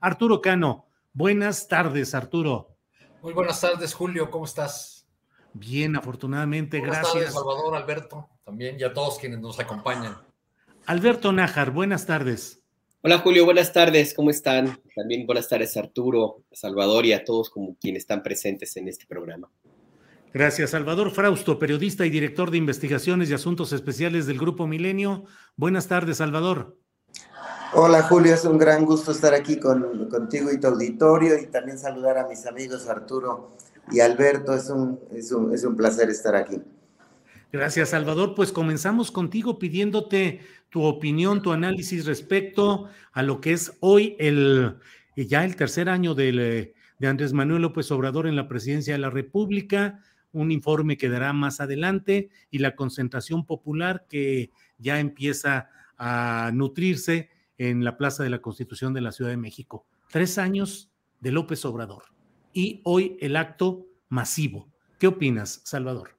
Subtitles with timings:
[0.00, 2.74] Arturo Cano, buenas tardes, Arturo.
[3.22, 5.06] Muy buenas tardes, Julio, ¿cómo estás?
[5.52, 7.14] Bien, afortunadamente, Buenas gracias.
[7.14, 10.16] tardes, Salvador, Alberto, también, y a todos quienes nos acompañan.
[10.86, 12.62] Alberto Nájar, buenas tardes.
[13.02, 14.80] Hola Julio, buenas tardes, ¿cómo están?
[14.94, 19.50] También buenas tardes Arturo, Salvador y a todos como quienes están presentes en este programa.
[20.32, 25.24] Gracias, Salvador Frausto, periodista y director de investigaciones y asuntos especiales del Grupo Milenio.
[25.56, 26.78] Buenas tardes, Salvador.
[27.72, 31.78] Hola Julio, es un gran gusto estar aquí con, contigo y tu auditorio y también
[31.78, 33.52] saludar a mis amigos Arturo
[33.92, 34.54] y Alberto.
[34.54, 36.60] Es un, es un, es un placer estar aquí.
[37.52, 38.34] Gracias, Salvador.
[38.34, 44.76] Pues comenzamos contigo pidiéndote tu opinión, tu análisis respecto a lo que es hoy el
[45.14, 49.10] ya el tercer año eh, de Andrés Manuel López Obrador en la presidencia de la
[49.10, 50.00] República,
[50.32, 55.68] un informe que dará más adelante y la concentración popular que ya empieza
[55.98, 57.28] a nutrirse
[57.60, 59.84] en la Plaza de la Constitución de la Ciudad de México.
[60.10, 60.90] Tres años
[61.20, 62.04] de López Obrador
[62.54, 64.66] y hoy el acto masivo.
[64.98, 66.16] ¿Qué opinas, Salvador?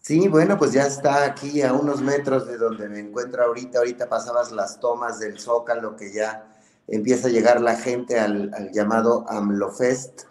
[0.00, 3.78] Sí, bueno, pues ya está aquí a unos metros de donde me encuentro ahorita.
[3.78, 6.52] Ahorita pasabas las tomas del Zócalo, que ya
[6.86, 10.24] empieza a llegar la gente al, al llamado AMLOFest.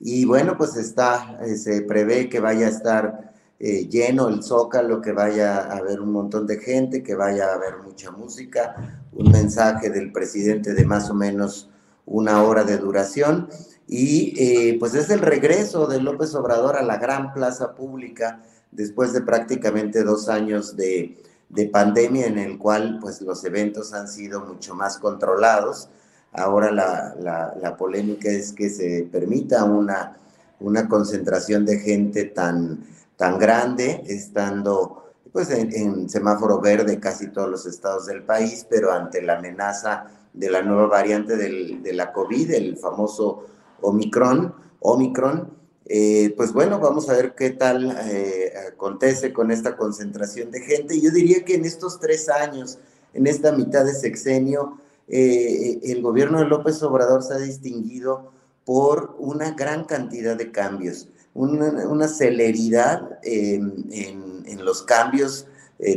[0.00, 3.29] Y bueno, pues está, eh, se prevé que vaya a estar
[3.62, 7.54] eh, lleno el Zócalo, que vaya a haber un montón de gente, que vaya a
[7.56, 11.68] haber mucha música, un mensaje del presidente de más o menos
[12.06, 13.50] una hora de duración.
[13.86, 18.40] Y eh, pues es el regreso de López Obrador a la gran plaza pública
[18.70, 24.08] después de prácticamente dos años de, de, pandemia en el cual pues los eventos han
[24.08, 25.90] sido mucho más controlados.
[26.32, 30.16] Ahora la, la, la polémica es que se permita una,
[30.60, 32.84] una concentración de gente tan,
[33.20, 39.20] tan grande, estando pues en, semáforo verde casi todos los estados del país, pero ante
[39.20, 43.44] la amenaza de la nueva variante del, de la COVID, el famoso
[43.82, 45.50] Omicron, Omicron,
[45.84, 50.98] eh, pues bueno, vamos a ver qué tal eh, acontece con esta concentración de gente.
[50.98, 52.78] Yo diría que en estos tres años,
[53.12, 54.78] en esta mitad de sexenio,
[55.08, 58.32] eh, el gobierno de López Obrador se ha distinguido
[58.64, 65.46] por una gran cantidad de cambios, una, celeridad en, los cambios,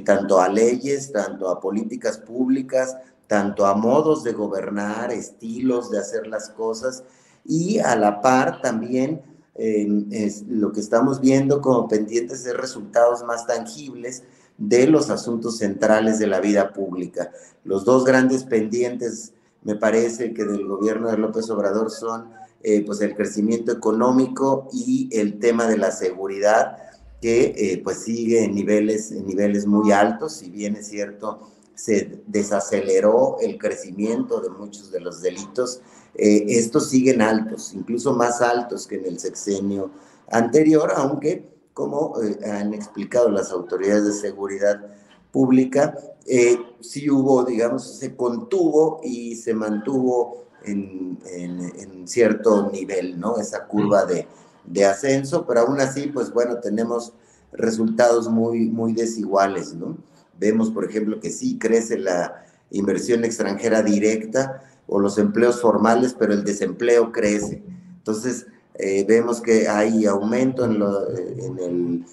[0.05, 2.95] tanto a leyes, tanto a políticas públicas,
[3.27, 7.03] tanto a modos de gobernar, estilos de hacer las cosas
[7.45, 9.21] y a la par también
[9.55, 14.23] eh, es lo que estamos viendo como pendientes de resultados más tangibles
[14.57, 17.31] de los asuntos centrales de la vida pública.
[17.63, 19.33] Los dos grandes pendientes,
[19.63, 22.29] me parece que del gobierno de López Obrador son
[22.63, 26.77] eh, pues el crecimiento económico y el tema de la seguridad,
[27.21, 32.21] que eh, pues sigue en niveles, en niveles muy altos, si bien es cierto, se
[32.27, 35.81] desaceleró el crecimiento de muchos de los delitos
[36.15, 39.89] eh, estos siguen altos, incluso más altos que en el sexenio
[40.29, 44.95] anterior, aunque, como eh, han explicado las autoridades de seguridad
[45.31, 53.19] pública, eh, sí hubo, digamos, se contuvo y se mantuvo en, en, en cierto nivel,
[53.19, 53.37] ¿no?
[53.37, 54.27] Esa curva de,
[54.65, 57.13] de, ascenso, pero aún así, pues bueno, tenemos
[57.51, 59.97] resultados muy, muy desiguales, ¿no?
[60.39, 66.33] Vemos, por ejemplo, que sí crece la inversión extranjera directa, o los empleos formales, pero
[66.33, 67.63] el desempleo crece.
[67.97, 72.05] Entonces, eh, vemos que hay aumento en, lo, en, el,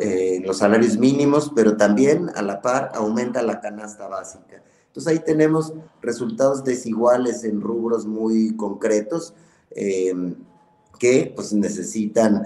[0.00, 4.62] en, los salarios mínimos, pero también a la par aumenta la canasta básica.
[4.90, 5.72] Entonces ahí tenemos
[6.02, 9.34] resultados desiguales en rubros muy concretos.
[10.98, 12.42] que pues necesitan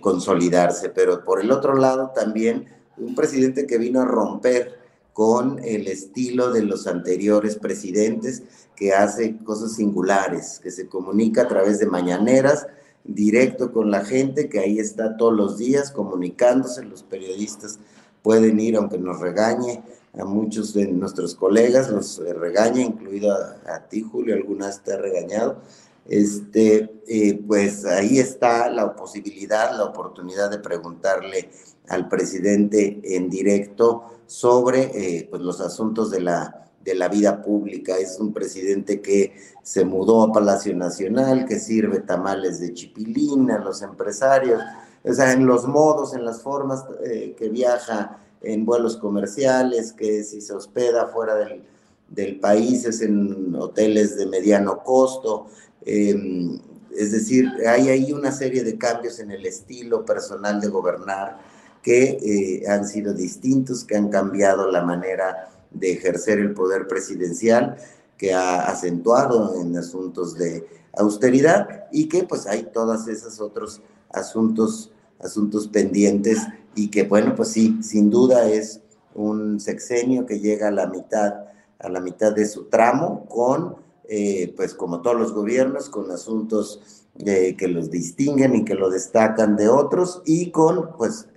[0.00, 0.90] consolidarse.
[0.90, 4.78] Pero por el otro lado también un presidente que vino a romper
[5.12, 8.44] con el estilo de los anteriores presidentes,
[8.76, 12.68] que hace cosas singulares, que se comunica a través de mañaneras,
[13.02, 17.80] directo con la gente, que ahí está todos los días comunicándose, los periodistas
[18.22, 19.82] pueden ir, aunque nos regañe,
[20.14, 25.58] a muchos de nuestros colegas, nos regaña, incluido a, ti, Julio, algunas te ha regañado,
[26.06, 31.50] este, eh, pues ahí está la posibilidad, la oportunidad de preguntarle
[31.88, 37.98] al presidente en directo sobre eh, pues los asuntos de la, de la vida pública.
[37.98, 43.58] Es un presidente que se mudó a Palacio Nacional, que sirve tamales de chipilín a
[43.58, 44.62] los empresarios,
[45.04, 50.22] o sea, en los modos, en las formas eh, que viaja en vuelos comerciales, que
[50.24, 51.62] si se hospeda fuera del,
[52.08, 55.46] del país es en hoteles de mediano costo.
[55.84, 56.58] Em,
[56.96, 61.38] es decir, hay ahí una serie de cambios en el estilo personal de gobernar
[61.82, 67.76] que eh, han sido distintos, que han cambiado la manera de ejercer el poder presidencial,
[68.16, 73.80] que ha acentuado en asuntos de austeridad y que pues hay todos esos otros
[74.10, 74.90] asuntos,
[75.20, 76.38] asuntos pendientes
[76.78, 78.80] y que bueno, pues sí, sin duda es
[79.14, 81.34] un sexenio que llega a la mitad,
[81.78, 83.76] a la mitad de su tramo con,
[84.08, 88.90] eh, pues como todos los gobiernos, con asuntos eh, que los distinguen y que lo
[88.90, 91.28] destacan de otros y con pues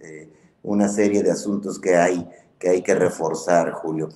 [0.64, 2.28] una serie de asuntos que hay
[2.60, 4.10] que, hay que reforzar, Julio.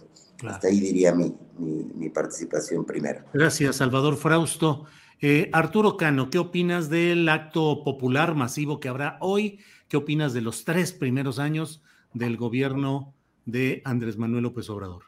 [0.47, 3.25] Hasta ahí diría mi, mi, participación primera.
[3.33, 4.85] Gracias, Salvador Frausto.
[5.21, 9.59] Eh, Arturo Cano, ¿qué opinas del acto popular masivo que habrá hoy?
[9.95, 11.81] ¿Qué opinas de los tres primeros años
[12.13, 13.13] del gobierno
[13.45, 15.05] de Andrés Manuel López Obrador?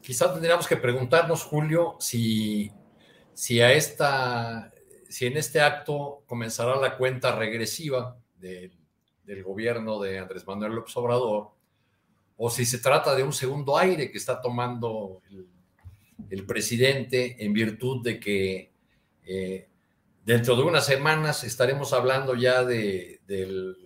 [0.00, 2.70] Quizás tendríamos que preguntarnos, Julio, si,
[3.32, 4.72] si, a esta,
[5.08, 11.50] si en este acto comenzará la cuenta regresiva del gobierno de Andrés Manuel López Obrador,
[12.36, 15.20] o si se trata de un segundo aire que está tomando
[16.30, 18.70] el, presidente en virtud de que
[19.26, 19.68] eh,
[20.24, 23.76] dentro de unas semanas estaremos hablando ya de, del,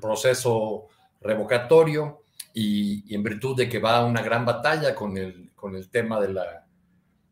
[0.00, 0.88] proceso
[1.20, 2.22] revocatorio
[2.52, 6.32] y, en virtud de que va una gran batalla con el, con el tema de
[6.32, 6.66] la,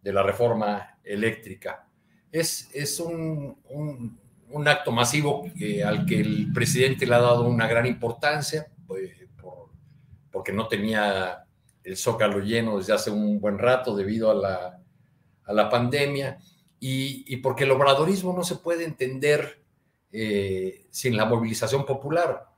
[0.02, 1.86] de la reforma eléctrica.
[2.30, 3.56] Es, es un,
[4.52, 5.44] un acto masivo
[5.84, 9.10] al que el presidente le ha dado una gran importancia, pues,
[10.30, 11.44] porque no tenía
[11.84, 14.80] el zócalo lleno desde hace un buen rato debido a la,
[15.44, 16.38] a la pandemia
[16.84, 19.62] y, porque el obradorismo no se puede entender
[20.10, 22.48] eh, sin la movilización popular.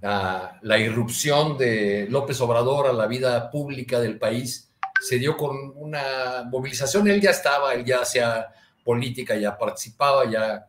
[0.00, 4.72] La, irrupción de López Obrador a la vida pública del país
[5.02, 8.48] se dio con una movilización, él ya estaba, él ya hacía
[8.82, 10.66] política, ya participaba, ya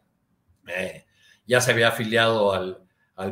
[0.67, 1.05] eh,
[1.47, 2.79] ya se había afiliado al,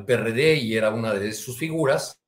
[0.06, 2.22] PRD y era una de sus figuras,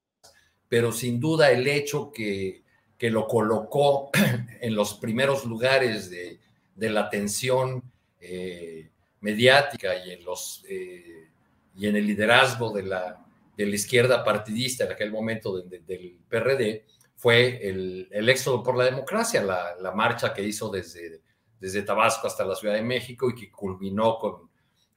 [0.68, 2.64] pero sin duda el hecho que,
[2.98, 4.10] que lo colocó
[4.60, 6.43] en los primeros lugares de,
[6.89, 7.83] la atención
[8.19, 8.89] eh,
[9.21, 11.30] mediática y en, los, eh,
[11.75, 13.25] y en el liderazgo de la,
[13.57, 16.85] de la izquierda partidista en aquel momento del PRD
[17.15, 21.21] fue el, el, éxodo por la democracia, la, la, marcha que hizo desde,
[21.59, 24.49] desde Tabasco hasta la Ciudad de México y que culminó con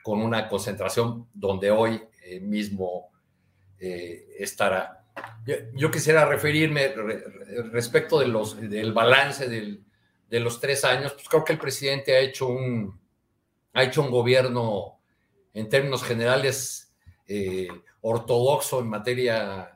[0.07, 3.11] con una concentración donde hoy eh, mismo
[3.76, 5.05] eh, estará.
[5.75, 6.95] Yo, quisiera referirme
[7.73, 9.49] respecto de los, del balance
[10.28, 12.99] de los tres años, pues creo que el presidente ha hecho un,
[13.73, 14.99] ha hecho un gobierno
[15.54, 16.92] en términos generales
[17.28, 17.68] eh,
[18.00, 19.73] ortodoxo en materia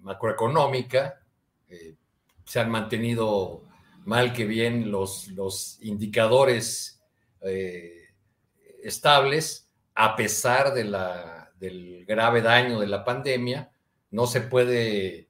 [0.00, 1.20] macroeconómica.
[2.44, 3.62] se han mantenido
[4.04, 7.02] mal que bien los, los indicadores
[8.82, 9.68] estables
[10.00, 13.70] a pesar de la, del grave daño de la pandemia.
[14.12, 15.27] No se puede eh,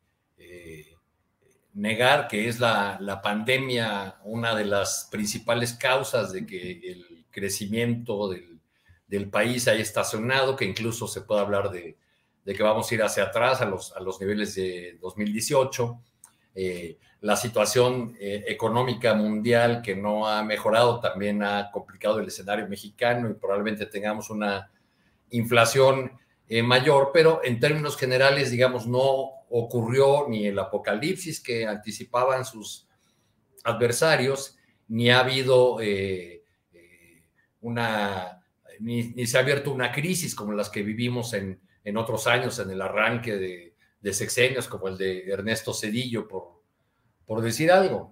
[1.78, 8.28] negar que es la, la, pandemia una de las principales causas de que el crecimiento
[8.28, 8.58] del,
[9.06, 11.96] del país haya estacionado, que incluso se puede hablar de,
[12.44, 16.02] de, que vamos a ir hacia atrás a los, a los niveles de 2018.
[16.56, 22.66] Eh, la situación eh, económica mundial que no ha mejorado también ha complicado el escenario
[22.66, 24.68] mexicano y probablemente tengamos una
[25.30, 26.10] inflación
[26.48, 32.86] eh, mayor, pero en términos generales, digamos, no ocurrió ni el apocalipsis que anticipaban sus
[33.64, 34.56] adversarios,
[34.88, 36.44] ni ha habido eh,
[37.60, 38.42] una,
[38.80, 42.70] ni, se ha abierto una crisis como las que vivimos en, en otros años, en
[42.70, 46.58] el arranque de, de sexenios como el de Ernesto Cedillo por
[47.28, 48.10] por decir algo.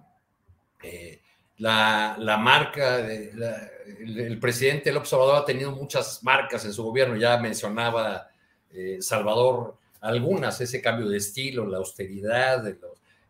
[0.83, 1.19] Eh,
[1.57, 8.27] la, marca, el, presidente López Obrador ha tenido muchas marcas en su gobierno, ya mencionaba
[8.69, 12.67] eh, Salvador algunas, ese cambio de estilo, la austeridad,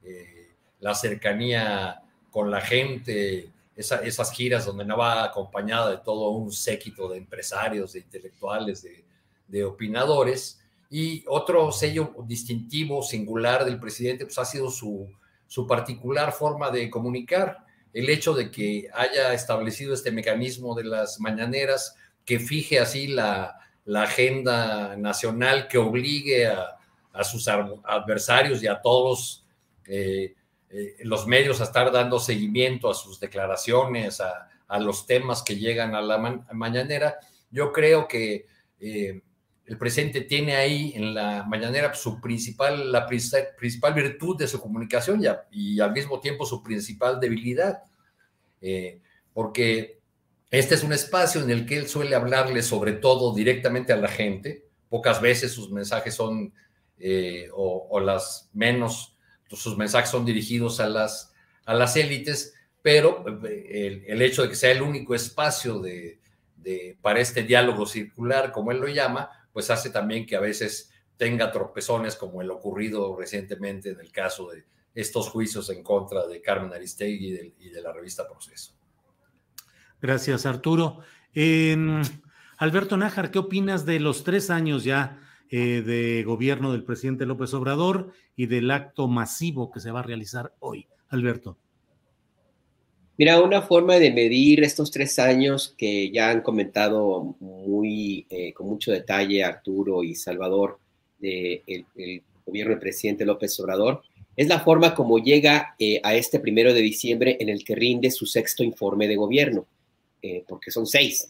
[0.03, 6.51] eh, la cercanía con la gente, esas giras donde no va acompañada de todo un
[6.51, 8.85] séquito de empresarios, de intelectuales,
[9.47, 10.59] de, opinadores.
[10.89, 15.09] Y otro sello distintivo, singular del presidente, pues ha sido su,
[15.47, 17.65] su particular forma de comunicar.
[17.93, 21.95] El hecho de que haya establecido este mecanismo de las mañaneras
[22.25, 26.77] que fije así la, la agenda nacional, que obligue a,
[27.17, 29.43] a sus adversarios y a todos
[29.85, 30.35] eh,
[30.69, 35.95] eh, los medios a estar dando seguimiento a sus declaraciones, a, los temas que llegan
[35.95, 36.17] a la
[36.51, 37.15] mañanera.
[37.49, 38.47] Yo creo que
[38.81, 39.21] eh,
[39.65, 45.21] el presidente tiene ahí en la mañanera su principal, la principal virtud de su comunicación
[45.51, 47.81] y al mismo tiempo su principal debilidad,
[49.33, 49.96] porque
[50.49, 54.07] este es un espacio en el que él suele hablarle sobre todo directamente a la
[54.07, 54.65] gente.
[54.89, 56.53] Pocas veces sus mensajes son,
[57.53, 59.17] o, las menos
[59.49, 61.33] sus mensajes son dirigidos a las,
[61.65, 66.19] a las élites, pero eh, el, hecho de que sea el único espacio de,
[67.01, 71.51] para este diálogo circular, como él lo llama, pues hace también que a veces tenga
[71.51, 76.73] tropezones como el ocurrido recientemente en el caso de estos juicios en contra de Carmen
[76.73, 78.76] Aristegui y de, la revista Proceso.
[80.01, 80.99] Gracias, Arturo.
[82.57, 87.53] Alberto Nájar, ¿qué opinas de los tres años ya eh, de gobierno del presidente López
[87.53, 90.87] Obrador y del acto masivo que se va a realizar hoy.
[91.07, 91.57] Alberto.
[93.17, 98.67] Mira, una forma de medir estos tres años que ya han comentado muy eh, con
[98.67, 100.79] mucho detalle Arturo y Salvador
[101.17, 104.01] del el gobierno del presidente López Obrador
[104.35, 108.11] es la forma como llega eh, a este primero de diciembre en el que rinde
[108.11, 109.65] su sexto informe de gobierno,
[110.47, 111.27] porque son seis,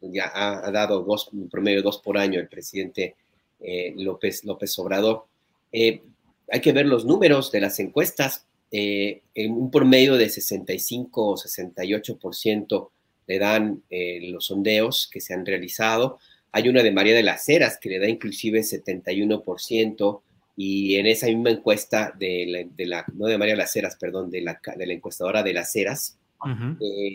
[0.00, 3.16] ya ha, ha, dado dos, un promedio dos por año el presidente
[3.60, 5.26] eh, López, López Obrador.
[5.72, 6.02] Eh,
[6.50, 8.46] hay que ver los números de las encuestas.
[8.70, 12.88] Eh, en un promedio de 65 o 68%
[13.26, 16.18] le dan los sondeos que se han realizado.
[16.52, 20.20] Hay una de María de las Heras que le da inclusive 71%
[20.56, 24.40] y en esa misma encuesta de la, no de María de las Heras, perdón, de
[24.40, 26.17] la, de la encuestadora de las Heras.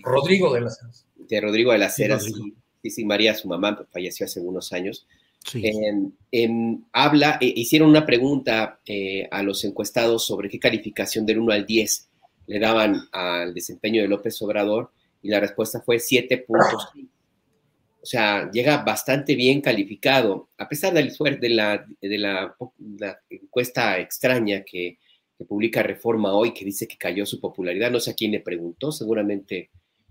[0.04, 1.08] Rodrigo de las Heras.
[1.16, 5.08] De Rodrigo de las Heras, sí, sí, María, su mamá, falleció hace unos años.
[6.94, 11.66] habla, eh, hicieron una pregunta eh, a los encuestados sobre qué calificación del 1 al
[11.66, 12.10] 10
[12.48, 16.90] le daban al desempeño de López Obrador y la respuesta fue 7 puntos.
[18.02, 22.54] O sea, llega bastante bien calificado, a pesar del de la, de la,
[23.30, 24.98] encuesta extraña que,
[25.38, 27.92] que, publica Reforma hoy, que dice que cayó su popularidad.
[27.92, 29.70] No sé a quién le preguntó, seguramente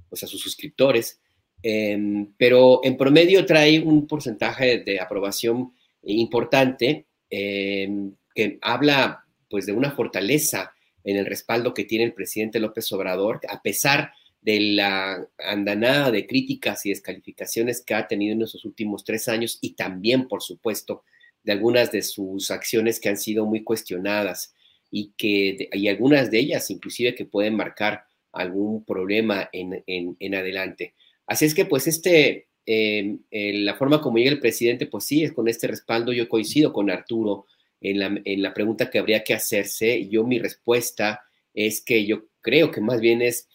[0.08, 1.20] pues a sus suscriptores,
[1.62, 9.72] Em, pero en promedio trae un porcentaje de aprobación importante em, que habla pues de
[9.72, 10.72] una fortaleza
[11.04, 16.26] en el respaldo que tiene el presidente López Obrador, a pesar de la andanada de
[16.26, 21.04] críticas y descalificaciones que ha tenido en esos últimos tres años y también, por supuesto,
[21.44, 24.54] de algunas de sus acciones que han sido muy cuestionadas
[24.92, 30.94] y que y algunas de ellas inclusive que pueden marcar algún problema en, en, adelante.
[31.26, 35.32] Así es que pues este, em, la forma como llega el presidente, pues sí, es
[35.32, 36.12] con este respaldo.
[36.12, 37.46] Yo coincido con Arturo
[37.80, 40.08] en la, en la pregunta que habría que hacerse.
[40.08, 41.22] Yo mi respuesta
[41.54, 43.48] es que yo creo que más bien es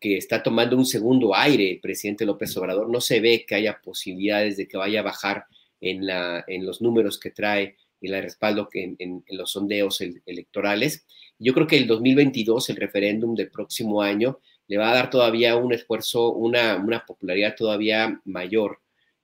[0.00, 2.90] que está tomando un segundo aire el presidente López Obrador.
[2.90, 5.46] No se ve que haya posibilidades de que vaya a bajar
[5.80, 11.06] en, la, en los números que trae y el respaldo que en, los sondeos electorales.
[11.38, 15.56] Yo creo que el 2022, el referéndum del próximo año, le va a dar todavía
[15.56, 18.80] un esfuerzo, una, popularidad todavía mayor.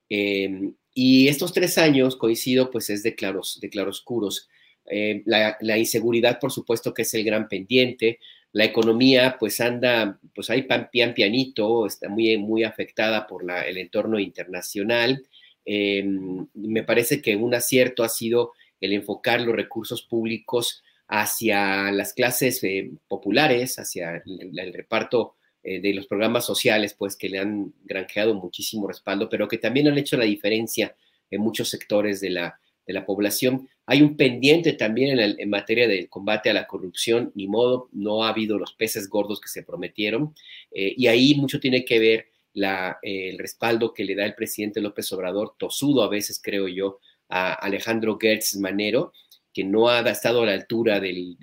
[0.09, 4.49] Em, y estos tres años, coincido, pues es de, claros, de claroscuros.
[4.91, 8.21] Eh, la, inseguridad, por supuesto, que es el gran pendiente.
[8.53, 13.77] La economía, pues anda, pues ahí pian pianito, está muy, muy afectada por la, el
[13.79, 15.23] entorno internacional.
[15.71, 22.13] Em, me parece que un acierto ha sido el enfocar los recursos públicos hacia las
[22.13, 27.73] clases eh, populares, hacia el, reparto eh, de los programas sociales, pues que le han
[27.85, 30.95] granjeado muchísimo respaldo, pero que también han hecho la diferencia
[31.31, 33.69] en muchos sectores de la, de la población.
[33.87, 38.29] Hay un pendiente también en, materia de combate a la corrupción, ni modo, no ha
[38.29, 40.35] habido los peces gordos que se prometieron,
[40.73, 44.81] eh, y ahí mucho tiene que ver la, el respaldo que le da el presidente
[44.81, 49.13] López Obrador, tosudo a veces creo yo, a Alejandro Gertz Manero,
[49.53, 51.37] que no ha estado a la altura del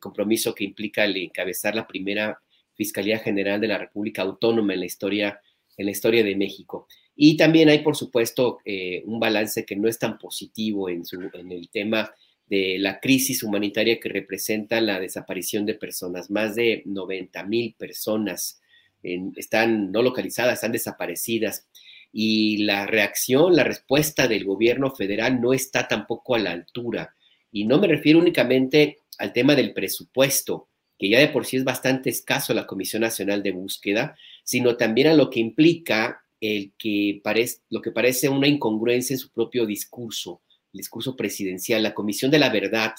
[0.00, 2.40] compromiso que implica el encabezar la primera
[2.74, 5.40] Fiscalía General de la República Autónoma en la historia,
[5.76, 6.86] de México.
[7.14, 11.02] Y también hay, por supuesto, eh, un balance que no es tan positivo en
[11.50, 12.12] el tema
[12.46, 16.30] de la crisis humanitaria que representa la desaparición de personas.
[16.30, 18.60] Más de 90 mil personas
[19.02, 21.66] están no localizadas, están desaparecidas.
[22.12, 27.14] Y la reacción, la respuesta del gobierno federal no está tampoco a la altura.
[27.50, 31.64] Y no me refiero únicamente al tema del presupuesto, que ya de por sí es
[31.64, 37.22] bastante escaso la Comisión Nacional de Búsqueda, sino también a lo que implica el que
[37.70, 40.42] lo que parece una incongruencia en su propio discurso,
[40.72, 42.94] el discurso presidencial, la Comisión de la Verdad,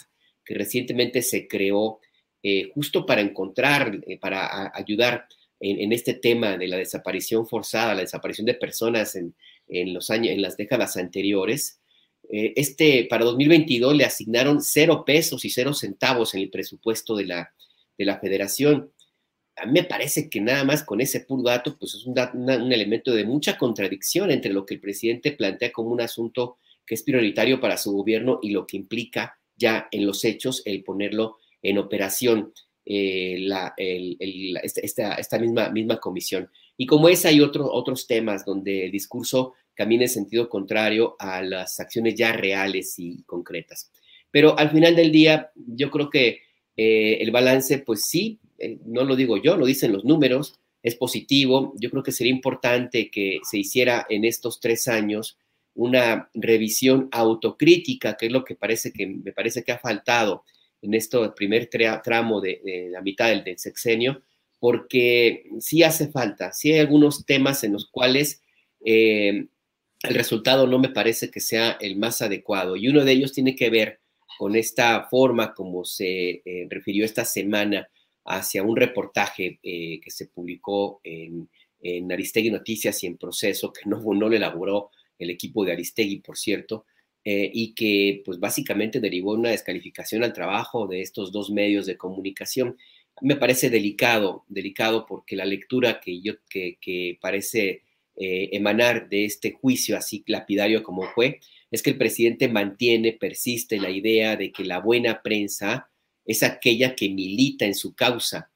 [0.45, 1.99] que recientemente se creó
[2.41, 5.27] eh, justo para encontrar, eh, para ayudar
[5.63, 9.33] en, este tema de la desaparición forzada, la desaparición de personas en,
[9.93, 11.79] los años, en las décadas anteriores.
[12.29, 17.25] Eh, este, para 2022 le asignaron cero pesos y cero centavos en el presupuesto de
[17.25, 17.53] la,
[17.97, 18.91] de la federación.
[19.55, 23.13] A mí me parece que nada más con ese puro dato, pues es un elemento
[23.13, 27.61] de mucha contradicción entre lo que el presidente plantea como un asunto que es prioritario
[27.61, 32.51] para su gobierno y lo que implica ya en los hechos el ponerlo en operación.
[32.85, 36.49] Eh, la, esta, esta, misma, comisión.
[36.75, 41.41] Y como es, hay otro, otros temas donde el discurso camina en sentido contrario a
[41.41, 43.89] las acciones ya reales y concretas.
[44.31, 46.41] Pero al final del día, yo creo que
[46.75, 50.95] eh, el balance, pues sí, eh, no lo digo yo, lo dicen los números, es
[50.95, 51.73] positivo.
[51.77, 55.37] Yo creo que sería importante que se hiciera en estos tres años
[55.75, 60.43] una revisión autocrítica, que es lo que parece que me parece que ha faltado
[60.83, 61.69] en este primer
[62.03, 64.21] tramo de, la mitad del, sexenio,
[64.59, 68.41] porque sí hace falta, sí hay algunos temas en los cuales
[68.85, 69.47] eh,
[70.03, 72.75] el resultado no me parece que sea el más adecuado.
[72.75, 74.01] Y uno de ellos tiene que ver
[74.37, 77.87] con esta forma como se eh, refirió esta semana
[78.25, 81.49] hacia un reportaje eh, que se publicó en,
[82.09, 86.37] Aristegui Noticias y en proceso, que no, no lo elaboró el equipo de Aristegui, por
[86.37, 86.85] cierto,
[87.25, 91.97] eh, y que pues básicamente derivó una descalificación al trabajo de estos dos medios de
[91.97, 92.77] comunicación.
[93.21, 97.83] Me parece delicado, delicado porque la lectura que, yo, que, parece
[98.17, 101.39] eh, emanar de este juicio así lapidario como fue,
[101.71, 105.89] es que el presidente mantiene, persiste la idea de que la buena prensa
[106.25, 108.51] es aquella que milita en su causa.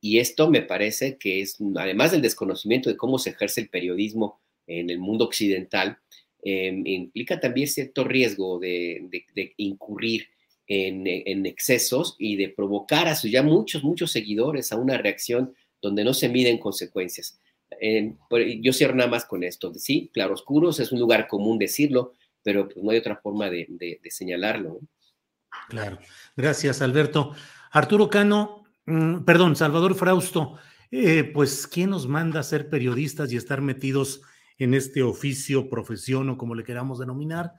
[0.00, 4.40] Y esto me parece que es, además del desconocimiento de cómo se ejerce el periodismo
[4.66, 5.98] en el mundo occidental,
[6.42, 9.08] Em, implica también cierto riesgo de,
[9.56, 10.28] incurrir
[10.66, 16.04] en, excesos y de provocar a sus ya muchos, muchos seguidores a una reacción donde
[16.04, 17.40] no se miden consecuencias.
[18.60, 19.72] yo cierro nada más con esto.
[19.74, 24.80] Sí, claroscuros es un lugar común decirlo, pero pues, no hay otra forma de, señalarlo.
[25.68, 25.98] Claro.
[26.36, 27.32] Gracias, Alberto.
[27.70, 30.58] Arturo Cano, mm, perdón, Salvador Frausto,
[30.90, 34.22] eh, pues, ¿quién nos manda a ser periodistas y estar metidos
[34.58, 37.52] este oficio, profesión o como le queramos denominar,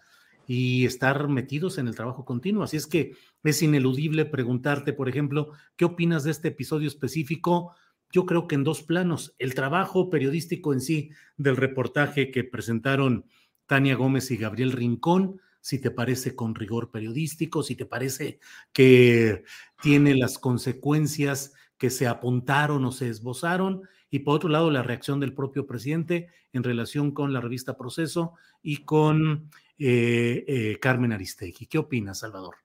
[0.50, 2.64] y estar metidos en el trabajo continuo.
[2.64, 7.76] Así es que es ineludible preguntarte, por ejemplo, ¿qué opinas de este episodio específico?
[8.12, 13.26] Yo creo que en dos planos, el trabajo periodístico en sí del reportaje que presentaron
[13.68, 18.40] Tania Gómez y Gabriel Rincón, si te parece con rigor periodístico, si te parece
[18.74, 19.44] que
[19.84, 25.20] tiene las consecuencias que se apuntaron o se esbozaron, y por otro lado la reacción
[25.20, 31.65] del propio presidente en relación con la revista Proceso y con eh, eh, Carmen Aristegui.
[31.68, 32.56] ¿Qué opinas, Salvador?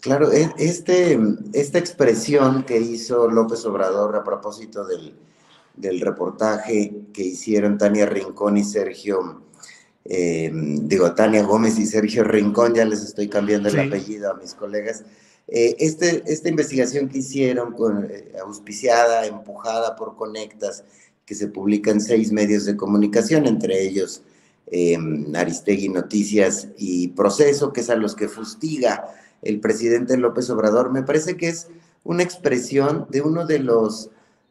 [0.00, 1.18] Claro, e, este,
[1.52, 5.14] esta expresión que hizo López Obrador a propósito del,
[6.00, 9.44] reportaje que hicieron Tania Rincón y Sergio,
[10.04, 14.54] eh, digo, Tania Gómez y Sergio Rincón, ya les estoy cambiando el apellido a mis
[14.54, 15.04] colegas,
[15.48, 20.84] eh, este, esta investigación que hicieron, con, eh, auspiciada, empujada por Conectas,
[21.24, 24.22] que se publica en seis medios de comunicación, entre ellos
[24.70, 24.96] eh,
[25.34, 29.08] Aristegui Noticias y Proceso, que es a los que fustiga
[29.42, 31.68] el presidente López Obrador, me parece que es
[32.02, 34.10] una expresión de uno de los,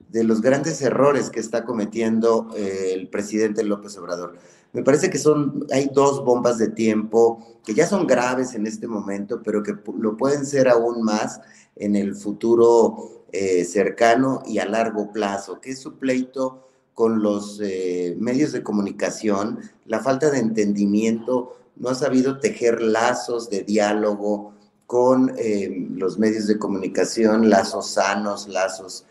[0.09, 4.37] de los grandes errores que está cometiendo el presidente López Obrador.
[4.75, 8.87] Me parece que son, hay dos bombas de tiempo que ya son graves en este
[8.87, 11.39] momento, pero que lo pueden ser aún más
[11.77, 17.61] en el futuro eh, cercano y a largo plazo, que es su pleito con los
[17.63, 24.55] eh, medios de comunicación, la falta de entendimiento, no ha sabido tejer lazos de diálogo
[24.87, 29.05] con eh, los medios de comunicación, lazos sanos, lazos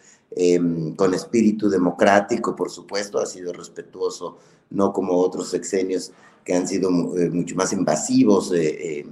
[0.97, 4.39] con espíritu democrático, por supuesto, ha sido respetuoso
[4.71, 6.11] no como otros sexenios
[6.45, 9.07] que han sido eh, mucho más invasivos eh, eh,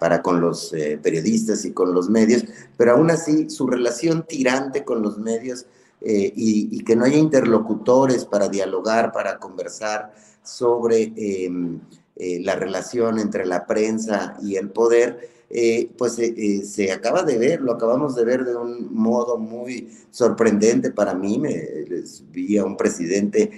[0.00, 2.44] para con los periodistas y con los medios,
[2.76, 5.66] pero aún así su relación tirante con los medios
[6.06, 11.80] eh, y, que no haya interlocutores para dialogar, para conversar sobre em,
[12.16, 17.60] eh, la relación entre la prensa y el poder, eh, pues se acaba de ver,
[17.60, 21.38] lo acabamos de ver de un modo muy sorprendente para mí.
[21.38, 21.84] Me,
[22.30, 23.50] vi a un presidente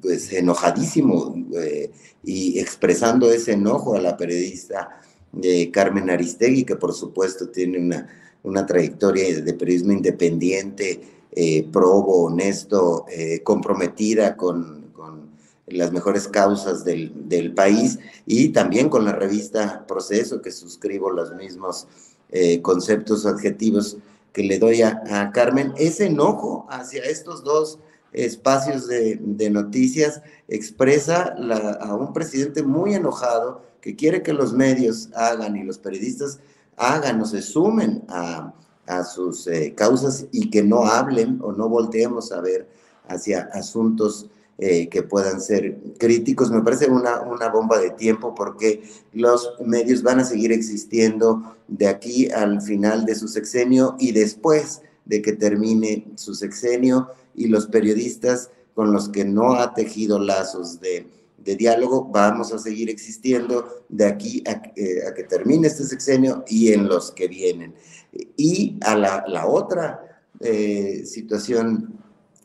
[0.00, 1.36] pues enojadísimo
[2.24, 5.00] y expresando ese enojo a la periodista
[5.72, 8.08] Carmen Aristegui, que por supuesto tiene una,
[8.42, 11.00] una trayectoria de periodismo independiente,
[11.34, 14.82] eh, probo, honesto, eh, comprometida con,
[15.66, 21.86] las mejores causas del, país y también con la revista Proceso, que suscribo los mismos
[22.30, 23.96] eh, conceptos o adjetivos
[24.32, 25.72] que le doy a, Carmen.
[25.76, 27.78] Ese enojo hacia estos dos
[28.12, 31.34] espacios de, noticias expresa
[31.80, 36.40] a un presidente muy enojado que quiere que los medios hagan y los periodistas
[36.76, 38.54] hagan o se sumen a,
[39.04, 42.68] sus eh, causas y que no hablen o no volteemos a ver
[43.08, 44.28] hacia asuntos
[44.64, 46.50] eh, que puedan ser críticos.
[46.50, 51.88] Me parece una, una bomba de tiempo porque los medios van a seguir existiendo de
[51.88, 57.66] aquí al final de su sexenio y después de que termine su sexenio y los
[57.66, 61.06] periodistas con los que no ha tejido lazos de
[61.44, 66.72] de diálogo vamos a seguir existiendo de aquí a, eh, que termine este sexenio y
[66.72, 67.74] en los que vienen.
[68.36, 72.01] Y a la, otra eh, situación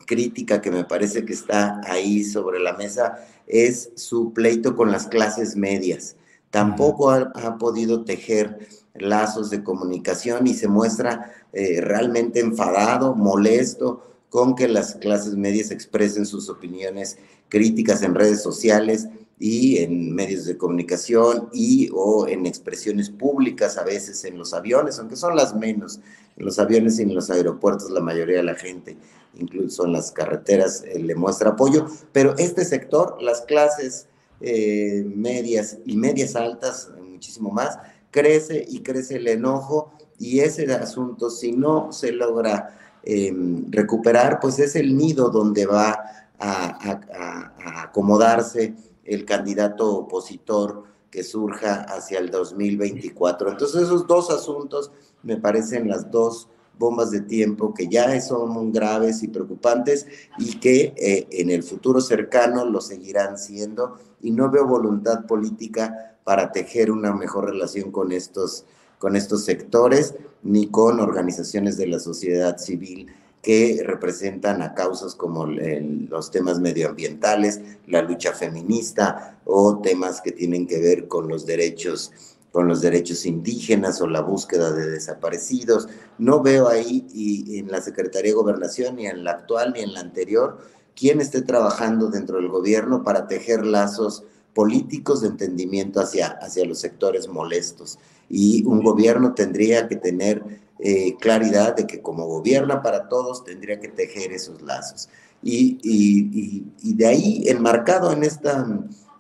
[0.08, 5.06] crítica que me parece que está ahí sobre la mesa es su pleito con las
[5.06, 6.16] clases medias.
[6.50, 14.56] Tampoco ha, podido tejer lazos de comunicación y se muestra eh, realmente enfadado, molesto con
[14.56, 17.18] que las clases medias expresen sus opiniones
[17.50, 19.08] críticas en redes sociales
[19.40, 24.98] y en medios de comunicación y o en expresiones públicas a veces en los aviones,
[25.00, 26.00] aunque son las menos.
[26.38, 28.98] En los aviones y en los aeropuertos la mayoría de la gente,
[29.36, 31.88] incluso en las carreteras, eh, le muestra apoyo.
[32.12, 34.08] Pero este sector, las clases
[34.42, 37.78] eh, medias y medias altas, muchísimo más,
[38.12, 44.60] crece y crece el enojo y ese asunto, si no se logra em, recuperar, pues
[44.60, 46.04] es el nido donde va
[46.40, 53.52] a, acomodarse el candidato opositor que surja hacia el 2024.
[53.52, 54.92] Entonces esos dos asuntos
[55.24, 60.94] me parecen las dos bombas de tiempo que ya son graves y preocupantes y que
[60.98, 63.98] eh, en el futuro cercano lo seguirán siendo.
[64.22, 68.66] Y no veo voluntad política para tejer una mejor relación con estos,
[69.00, 73.08] con estos sectores ni con organizaciones de la sociedad civil
[73.42, 80.68] que representan a causas como los temas medioambientales, la lucha feminista o temas que tienen
[80.68, 82.12] que ver con los derechos
[82.58, 85.88] con los derechos indígenas o la búsqueda de desaparecidos.
[86.18, 89.94] No veo ahí y en la Secretaría de Gobernación, ni en la actual ni en
[89.94, 90.58] la anterior,
[90.96, 94.24] quién esté trabajando dentro del gobierno para tejer lazos
[94.56, 98.00] políticos de entendimiento hacia, hacia los sectores molestos.
[98.28, 100.42] Y un gobierno tendría que tener
[100.80, 105.10] eh, claridad de que como gobierna para todos tendría que tejer esos lazos.
[105.44, 108.66] Y, y, de ahí, enmarcado en, esta,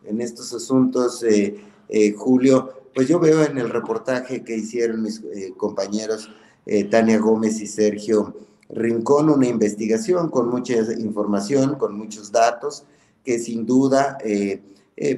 [0.05, 5.21] en estos asuntos, eh, eh, Julio, pues yo veo en el reportaje que hicieron mis
[5.55, 6.29] compañeros
[6.89, 8.35] Tania Gómez y Sergio
[8.69, 12.85] Rincón una investigación con mucha información, con muchos datos,
[13.23, 14.17] que sin duda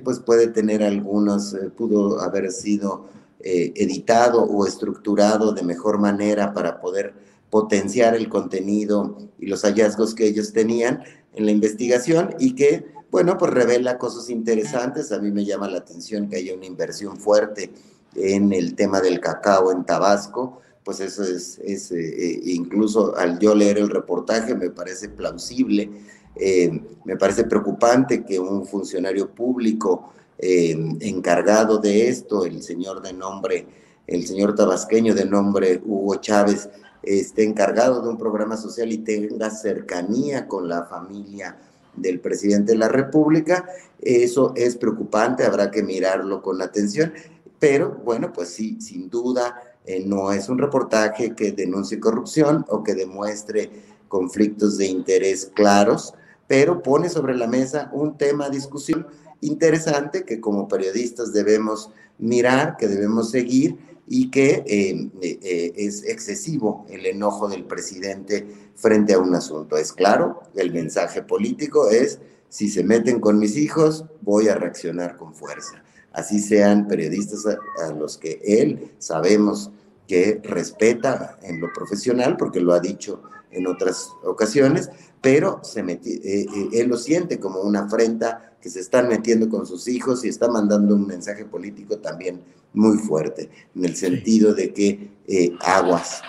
[0.03, 3.07] pues puede tener algunos, pudo haber sido
[3.41, 7.13] eh, editado o estructurado de mejor manera para poder
[7.49, 13.37] potenciar el contenido y los hallazgos que ellos tenían en la investigación y que, bueno,
[13.37, 15.11] pues revela cosas interesantes.
[15.11, 17.71] A mí me llama la atención que haya una inversión fuerte
[18.15, 23.53] en el tema del cacao en Tabasco, pues eso es, es eh, incluso al yo
[23.53, 25.89] leer el reportaje me parece plausible,
[26.35, 33.13] eh, me parece preocupante que un funcionario público eh, encargado de esto, el señor de
[33.13, 33.67] nombre,
[34.07, 36.69] el señor tabasqueño de nombre Hugo Chávez,
[37.03, 41.55] esté encargado de un programa social y tenga cercanía con la familia
[41.95, 43.65] del presidente de la República.
[43.99, 47.13] Eso es preocupante, habrá que mirarlo con atención,
[47.59, 52.83] pero bueno, pues sí, sin duda eh, no es un reportaje que denuncie corrupción o
[52.83, 53.69] que demuestre
[54.07, 56.13] conflictos de interés claros,
[56.47, 59.07] pero pone sobre la mesa un tema a discusión
[59.41, 63.77] interesante que como periodistas debemos mirar, que debemos seguir
[64.11, 69.77] y que eh, eh, es excesivo el enojo del presidente frente a un asunto.
[69.77, 72.19] Es claro, el mensaje político es,
[72.49, 75.83] si se meten con mis hijos, voy a reaccionar con fuerza.
[76.11, 79.69] Así sean periodistas a, los que él sabemos
[80.07, 84.89] que respeta en lo profesional, porque lo ha dicho en otras ocasiones,
[85.21, 89.65] pero se eh, eh, él lo siente como una afrenta que se están metiendo con
[89.65, 92.41] sus hijos y está mandando un mensaje político también
[92.73, 96.21] muy fuerte, en el sentido de que eh, aguas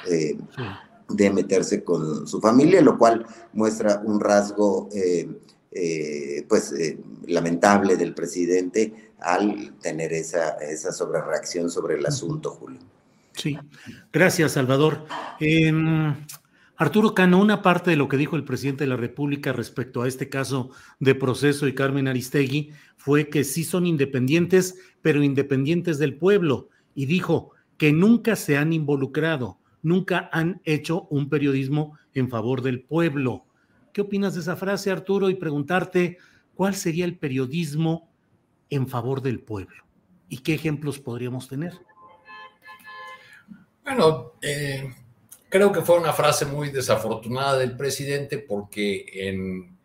[1.08, 4.88] de meterse con su familia, lo cual muestra un rasgo
[6.48, 6.74] pues
[7.26, 12.80] lamentable del presidente al tener esa, esa sobrereacción sobre el asunto, Julio.
[13.34, 13.56] Sí,
[14.12, 15.06] gracias, Salvador.
[16.80, 20.08] Arturo Cano, una parte de lo que dijo el presidente de la República respecto a
[20.08, 26.16] este caso de proceso y Carmen Aristegui fue que sí son independientes, pero independientes del
[26.16, 26.70] pueblo.
[26.94, 32.80] Y dijo que nunca se han involucrado, nunca han hecho un periodismo en favor del
[32.80, 33.44] pueblo.
[33.92, 35.28] ¿Qué opinas de esa frase, Arturo?
[35.28, 36.16] Y preguntarte
[36.54, 38.10] cuál sería el periodismo
[38.70, 39.84] en favor del pueblo
[40.30, 41.74] y qué ejemplos podríamos tener.
[43.84, 44.94] Bueno, eh,
[45.50, 49.76] Creo que fue una frase muy desafortunada del presidente porque en,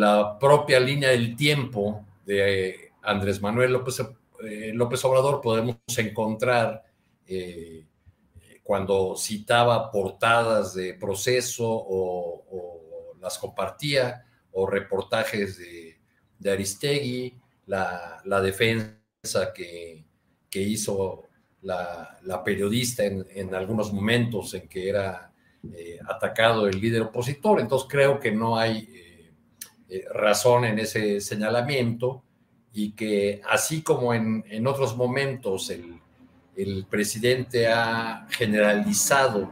[0.00, 4.02] la propia línea del tiempo de Andrés Manuel López,
[4.44, 6.82] eh, López Obrador podemos encontrar
[7.24, 7.86] eh,
[8.64, 20.04] cuando citaba portadas de proceso o, las compartía o reportajes de, Aristegui, la, defensa que,
[20.50, 21.29] que hizo
[21.62, 25.32] la, periodista en, algunos momentos en que era
[25.74, 27.60] eh, atacado el líder opositor.
[27.60, 29.32] Entonces creo que no hay eh,
[29.88, 32.22] eh, razón en ese señalamiento
[32.72, 35.98] y que así como en, otros momentos el,
[36.90, 39.50] presidente ha generalizado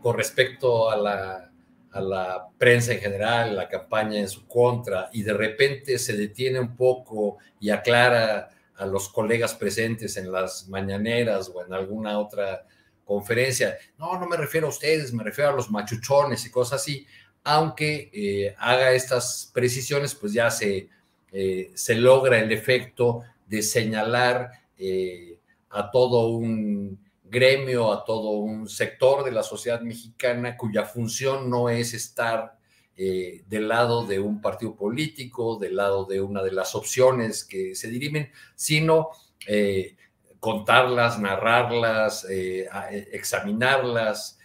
[0.00, 1.50] con respecto a la,
[1.90, 6.60] a la prensa en general, la campaña en su contra, y de repente se detiene
[6.60, 12.64] un poco y aclara a los colegas presentes en las mañaneras o en alguna otra
[13.04, 13.76] conferencia.
[13.98, 17.06] No, no me refiero a ustedes, me refiero a los machuchones y cosas así.
[17.42, 20.88] Aunque eh, haga estas precisiones, pues ya se,
[21.32, 25.38] eh, se logra el efecto de señalar eh,
[25.70, 31.68] a todo un gremio, a todo un sector de la sociedad mexicana cuya función no
[31.68, 32.57] es estar
[33.00, 37.76] eh, del lado de un partido político, del lado de una de las opciones que
[37.76, 39.10] se dirimen, sino
[39.46, 39.94] eh,
[40.40, 42.68] contarlas, narrarlas, eh,
[43.12, 44.40] examinarlas,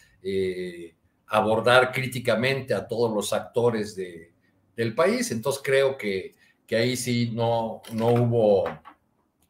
[1.25, 5.31] abordar críticamente a todos los actores del país.
[5.31, 6.35] Entonces creo que,
[6.67, 8.65] que ahí sí no, no hubo,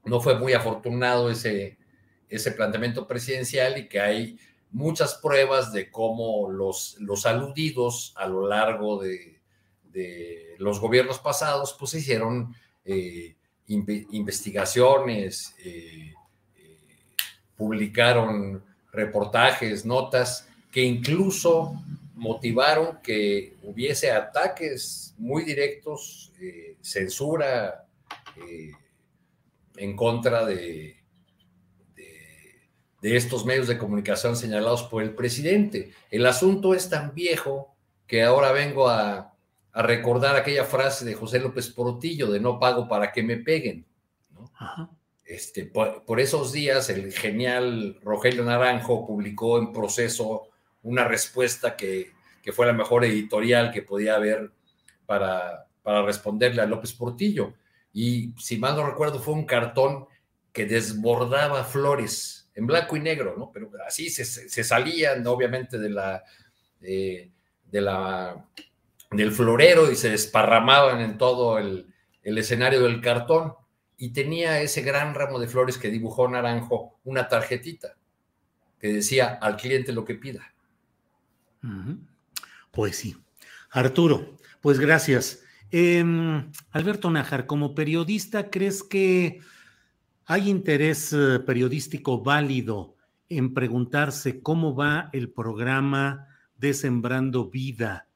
[0.05, 1.77] no fue muy afortunado ese,
[2.29, 4.39] ese planteamiento presidencial y que hay
[4.73, 9.31] muchas pruebas de cómo los, los aludidos a lo largo de,
[10.57, 13.35] los gobiernos pasados, pues hicieron eh,
[13.67, 16.13] investigaciones, eh,
[16.57, 16.77] eh,
[17.55, 21.75] publicaron reportajes, notas que incluso
[22.15, 26.31] motivaron que hubiese ataques muy directos,
[26.81, 27.85] censura
[29.77, 31.02] en contra de,
[33.03, 35.91] de estos medios de comunicación señalados por el presidente.
[36.09, 37.75] El asunto es tan viejo
[38.07, 39.29] que ahora vengo a,
[39.75, 43.85] recordar aquella frase de José López Portillo de no pago para que me peguen.
[45.25, 50.43] Este, por, esos días el genial Rogelio Naranjo publicó en proceso
[50.83, 52.11] una respuesta que,
[52.53, 54.51] fue la mejor editorial que podía haber
[55.07, 57.55] para, para responderle a López Portillo.
[57.91, 60.05] Y si mal no recuerdo, fue un cartón
[60.53, 63.51] que desbordaba flores en blanco y negro, ¿no?
[63.51, 66.23] Pero así se, salían, obviamente, de la,
[66.79, 67.31] de
[67.71, 68.45] la,
[69.11, 71.87] del florero y se desparramaban en todo el,
[72.23, 73.53] escenario del cartón.
[73.97, 77.95] Y tenía ese gran ramo de flores que dibujó Naranjo, una tarjetita
[78.79, 80.53] que decía al cliente lo que pida.
[82.71, 83.15] Pues sí.
[83.69, 85.41] Arturo, pues gracias.
[85.71, 89.39] Em, Alberto Nájar, como periodista, ¿crees que
[90.25, 92.95] ¿Hay interés eh, periodístico válido
[93.27, 98.07] en preguntarse cómo va el programa de Sembrando Vida,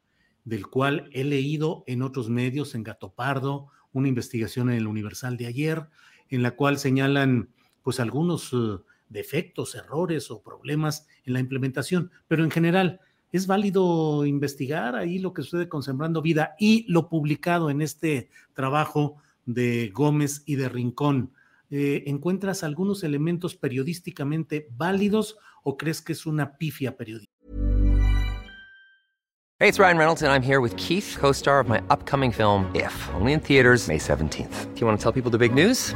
[0.46, 5.36] del cual he leído en otros medios, en Gato Pardo, una investigación en el Universal
[5.36, 5.86] de ayer,
[6.30, 7.50] en la cual señalan
[7.84, 8.78] pues algunos eh,
[9.10, 13.02] defectos, errores o problemas en la implementación, pero en general,
[13.34, 18.30] ¿es válido investigar ahí lo que sucede con Sembrando Vida y lo publicado en este
[18.54, 21.34] trabajo de Gómez y de Rincón?
[21.70, 27.36] Eh, ¿encuentras algunos elementos periodísticamente válidos o crees que es una pifia periodística?
[29.60, 32.94] Hey, it's Ryan Reynolds and I'm here with Keith, co-star of my upcoming film If,
[33.16, 34.76] only in theaters May 17th.
[34.76, 35.96] Do you want to tell people the big news?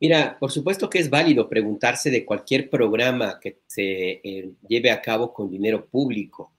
[0.00, 5.00] Mira, por supuesto que es válido preguntarse de cualquier programa que se eh, lleve a
[5.00, 6.52] cabo con dinero público,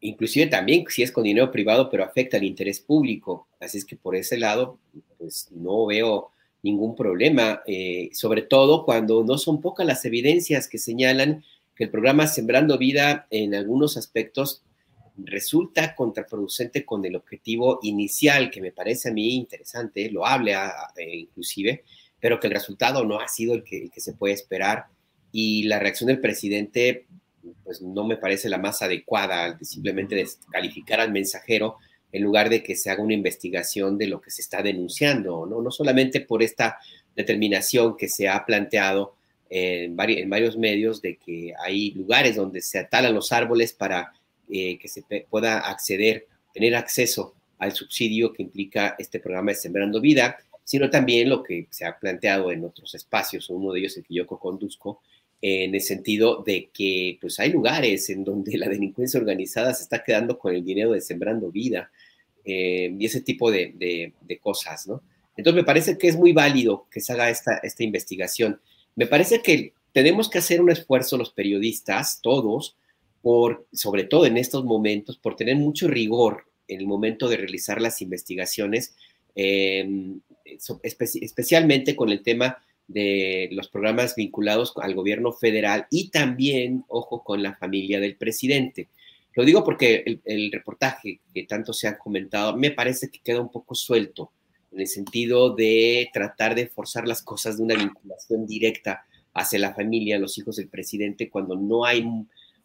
[0.00, 3.48] inclusive también si es con dinero privado, pero afecta al interés público.
[3.58, 4.78] Así es que por ese lado,
[5.16, 6.30] pues no veo
[6.62, 11.90] ningún problema, eh, sobre todo cuando no son pocas las evidencias que señalan que el
[11.90, 14.62] programa Sembrando Vida en algunos aspectos
[15.16, 20.54] resulta contraproducente con el objetivo inicial, que me parece a mí interesante, lo hable
[21.12, 21.84] inclusive,
[22.20, 24.86] pero que el resultado no ha sido el que, el que se puede esperar.
[25.30, 27.06] Y la reacción del presidente
[27.64, 31.76] pues no me parece la más adecuada, simplemente descalificar al mensajero
[32.12, 35.60] en lugar de que se haga una investigación de lo que se está denunciando, ¿no?
[35.60, 36.78] No solamente por esta
[37.14, 39.14] determinación que se ha planteado
[39.50, 44.12] en, varios, medios de que hay lugares donde se atalan los árboles para
[44.48, 50.00] eh, que se pueda acceder, tener acceso al subsidio que implica este programa de Sembrando
[50.00, 54.04] Vida, sino también lo que se ha planteado en otros espacios, uno de ellos el
[54.04, 55.00] que yo conduzco,
[55.40, 60.04] en el sentido de que pues hay lugares en donde la delincuencia organizada se está
[60.04, 61.90] quedando con el dinero de Sembrando Vida
[62.44, 65.02] eh, y ese tipo de, cosas, ¿no?
[65.38, 68.60] Entonces me parece que es muy válido que se haga esta, esta investigación.
[68.94, 72.76] Me parece que tenemos que hacer un esfuerzo los periodistas, todos,
[73.22, 77.80] por, sobre todo en estos momentos, por tener mucho rigor en el momento de realizar
[77.80, 78.94] las investigaciones,
[79.34, 80.18] eh,
[80.82, 82.58] especialmente con el tema
[82.88, 88.88] de los programas vinculados al gobierno federal y también, ojo, con la familia del presidente.
[89.34, 93.52] Lo digo porque el, reportaje que tanto se ha comentado me parece que queda un
[93.52, 94.32] poco suelto
[94.72, 99.74] en el sentido de tratar de forzar las cosas de una vinculación directa hacia la
[99.74, 102.04] familia, los hijos del presidente, cuando no hay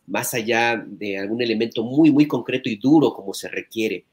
[0.07, 4.05] más allá de algún elemento muy, muy concreto y duro como se requiere,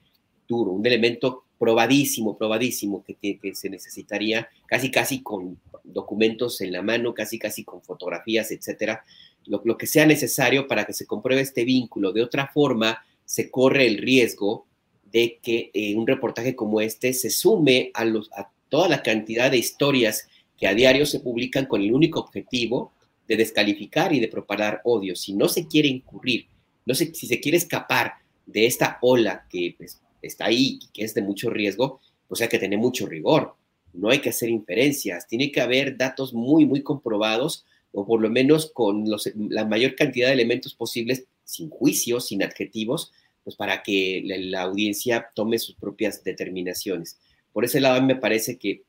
[0.46, 7.12] duro, un elemento probadísimo, probadísimo que, se necesitaría casi, casi con documentos en la mano,
[7.12, 9.04] casi, casi con fotografías, etcétera,
[9.44, 12.12] lo, lo que sea necesario para que se compruebe este vínculo.
[12.12, 14.66] De otra forma, se corre el riesgo
[15.12, 19.50] de que eh, un reportaje como este se sume a, los, a toda la cantidad
[19.50, 22.94] de historias que a diario se publican con el único objetivo
[23.28, 25.14] de descalificar y de propagar odio.
[25.14, 26.46] Si no se quiere incurrir,
[26.86, 28.14] no si se quiere escapar
[28.46, 32.58] de esta ola que pues, está ahí que es de mucho riesgo, pues hay que
[32.58, 33.54] tener mucho rigor.
[33.92, 38.30] No hay que hacer inferencias, tiene que haber datos muy, muy comprobados o por lo
[38.30, 39.04] menos con
[39.48, 45.28] la mayor cantidad de elementos posibles, sin juicios, sin adjetivos, pues para que la, audiencia
[45.34, 47.18] tome sus propias determinaciones.
[47.52, 48.84] Por ese lado, me parece que,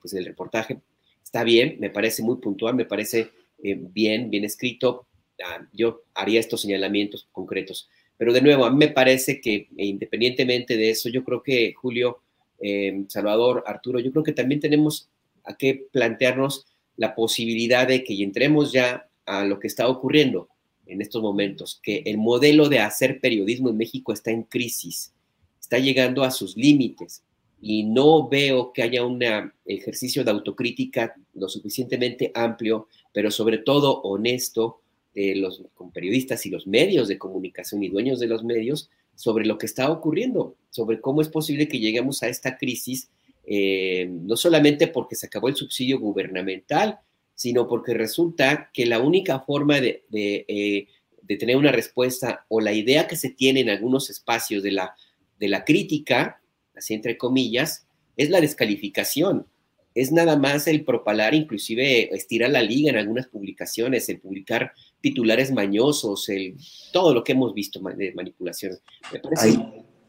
[0.00, 0.80] pues el reportaje
[1.22, 3.30] está bien, me parece muy puntual, me parece
[3.62, 5.06] eh, bien, bien escrito.
[5.42, 7.88] Ah, yo haría estos señalamientos concretos.
[8.22, 11.74] Pero de nuevo, a mí me parece que e independientemente de eso, yo creo que
[11.74, 12.20] Julio,
[12.60, 15.08] eh, Salvador, Arturo, yo creo que también tenemos
[15.42, 20.48] a que plantearnos la posibilidad de que entremos ya a lo que está ocurriendo
[20.86, 25.12] en estos momentos, que el modelo de hacer periodismo en México está en crisis,
[25.60, 27.24] está llegando a sus límites
[27.60, 29.20] y no veo que haya un
[29.66, 34.81] ejercicio de autocrítica lo suficientemente amplio, pero sobre todo honesto,
[35.14, 39.58] de los periodistas y los medios de comunicación y dueños de los medios sobre lo
[39.58, 43.10] que está ocurriendo, sobre cómo es posible que lleguemos a esta crisis,
[43.44, 47.00] eh, no solamente porque se acabó el subsidio gubernamental,
[47.34, 50.86] sino porque resulta que la única forma de, eh,
[51.22, 54.94] de, tener una respuesta o la idea que se tiene en algunos espacios de la,
[55.38, 56.40] de la crítica,
[56.76, 57.86] así entre comillas,
[58.16, 59.46] es la descalificación.
[59.94, 64.72] Es nada más el propalar, inclusive estirar la liga en algunas publicaciones, el publicar
[65.02, 66.56] titulares mañosos, el,
[66.92, 68.78] todo lo que hemos visto de manipulación.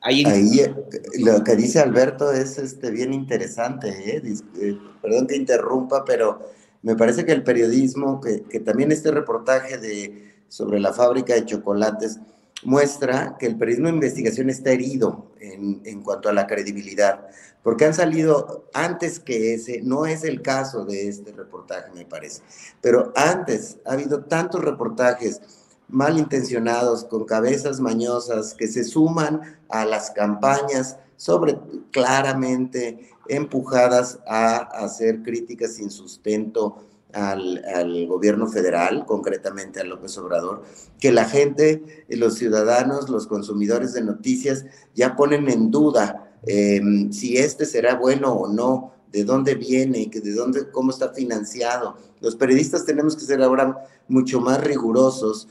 [0.02, 0.74] ahí, eh,
[1.20, 4.22] lo que dice Alberto es este, bien interesante, ¿eh?
[4.62, 6.40] Eh, perdón que interrumpa, pero
[6.84, 11.46] Me parece que el periodismo, que, que también este reportaje de, sobre la fábrica de
[11.46, 12.20] chocolates,
[12.66, 17.28] muestra que el periodismo de investigación está herido en, en, cuanto a la credibilidad,
[17.62, 22.42] porque han salido antes que ese, no es el caso de este reportaje, me parece,
[22.82, 25.42] pero antes ha habido tantos reportajes
[25.88, 31.60] malintencionados, con cabezas mañosas, que se suman a las campañas sobre
[31.92, 36.84] claramente empujadas a hacer críticas sin sustento
[37.14, 40.64] al, gobierno federal, concretamente a López Obrador,
[41.00, 47.38] que la gente, los ciudadanos, los consumidores de noticias ya ponen en duda em, si
[47.38, 51.96] este será bueno o no, de dónde viene, de dónde, cómo está financiado.
[52.20, 55.48] Los periodistas tenemos que ser ahora mucho más rigurosos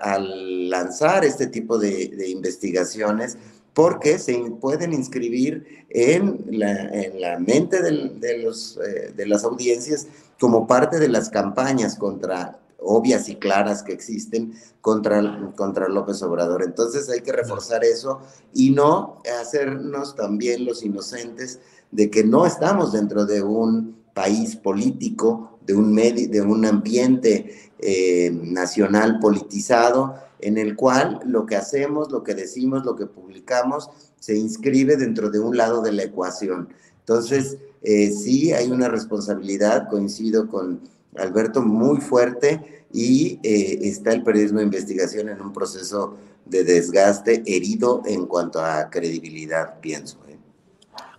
[0.00, 3.36] al lanzar este tipo de, investigaciones
[3.74, 10.06] porque se pueden inscribir en la, mente de, los, eh, de las audiencias
[10.38, 16.62] como parte de las campañas contra obvias y claras que existen contra, contra López Obrador.
[16.62, 18.20] Entonces hay que reforzar eso
[18.52, 21.60] y no hacernos también los inocentes
[21.90, 27.70] de que no estamos dentro de un país político, de un, medio, de un ambiente
[27.78, 33.90] eh, nacional politizado, en el cual lo que hacemos, lo que decimos, lo que publicamos,
[34.18, 36.68] se inscribe dentro de un lado de la ecuación.
[37.00, 40.80] Entonces, eh, sí hay una responsabilidad, coincido con
[41.16, 47.42] Alberto, muy fuerte y eh, está el periodismo de investigación en un proceso de desgaste
[47.46, 50.18] herido en cuanto a credibilidad, pienso.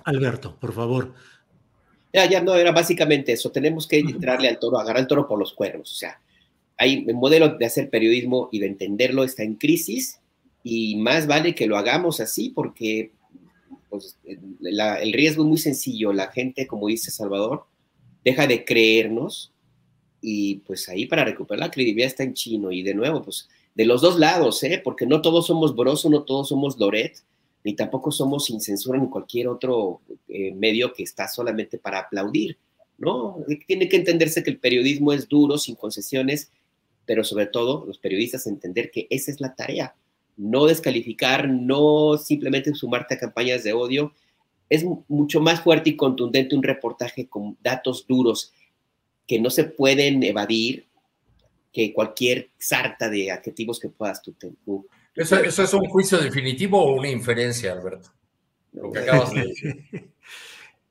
[0.05, 1.13] Alberto, por favor.
[2.14, 3.51] Ya, ya, no, era básicamente eso.
[3.51, 5.91] Tenemos que entrarle al toro, agarrar el toro por los cuernos.
[5.91, 6.22] O sea,
[6.78, 10.20] hay un modelo de hacer periodismo y de entenderlo está en crisis
[10.64, 13.11] y más vale que lo hagamos así porque
[13.89, 16.14] pues, el riesgo es muy sencillo.
[16.14, 17.66] La gente, como dice Salvador,
[18.24, 19.51] deja de creernos
[20.22, 22.72] y pues ahí para recuperar la credibilidad está en chino.
[22.72, 24.80] Y de nuevo, pues de los dos lados, ¿eh?
[24.84, 27.24] porque no todos somos Broso, no todos somos Loret,
[27.64, 32.57] ni tampoco somos sin censura ni cualquier otro eh, medio que está solamente para aplaudir.
[32.97, 33.38] ¿no?
[33.68, 36.51] Tiene que entenderse que el periodismo es duro, sin concesiones,
[37.05, 39.95] pero sobre todo los periodistas entender que esa es la tarea,
[40.38, 44.14] no descalificar, no simplemente sumarte a campañas de odio.
[44.70, 48.51] Es mucho más fuerte y contundente un reportaje con datos duros
[49.28, 50.88] que no se pueden evadir
[51.72, 54.36] que cualquier sarta de adjetivos que puedas tú.
[55.16, 58.09] ¿Eso, ¿Eso, es un juicio definitivo o una inferencia, Alberto?
[58.72, 60.14] Lo que acabas de decir.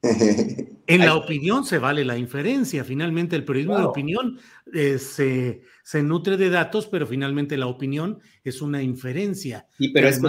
[0.88, 2.82] En la opinión se vale la inferencia.
[2.84, 4.40] Finalmente, el periodismo de opinión
[4.74, 9.66] eh, se, se, nutre de datos, pero finalmente la opinión es una inferencia.
[9.78, 10.28] Sí, pero es que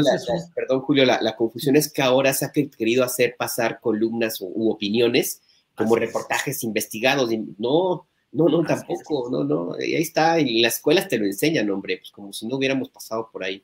[0.55, 5.41] perdón, Julio, la, confusión es que ahora se ha querido hacer pasar columnas u, opiniones
[5.75, 7.31] como reportajes investigados.
[7.57, 9.73] No, no, no, tampoco, no, no.
[9.73, 13.27] Ahí está, y las escuelas te lo enseñan, hombre, pues como si no hubiéramos pasado
[13.33, 13.63] por ahí.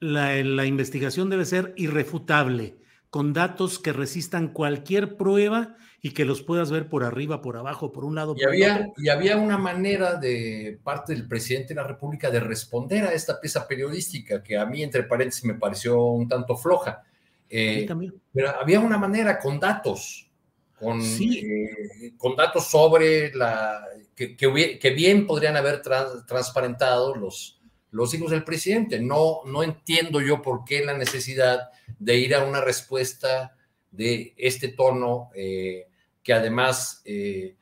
[0.00, 2.78] La, la investigación debe ser irrefutable
[3.10, 7.92] con datos que resistan cualquier prueba y que los puedas ver por arriba, por abajo,
[7.92, 8.34] por un lado.
[8.36, 13.04] Y, había, y había una manera de parte del presidente de la República de responder
[13.04, 17.02] a esta pieza periodística que a mí, entre paréntesis, me pareció un tanto floja.
[17.50, 17.86] Eh.
[18.32, 20.30] Pero había una manera con datos,
[20.78, 23.84] con, eh, con datos sobre la
[24.14, 27.59] que, que, bien podrían haber transparentado los,
[27.90, 29.00] los hijos del presidente.
[29.00, 33.56] No, no entiendo yo por qué la necesidad de ir a una respuesta
[33.90, 35.88] de este tono, eh,
[36.22, 37.56] que además, eh,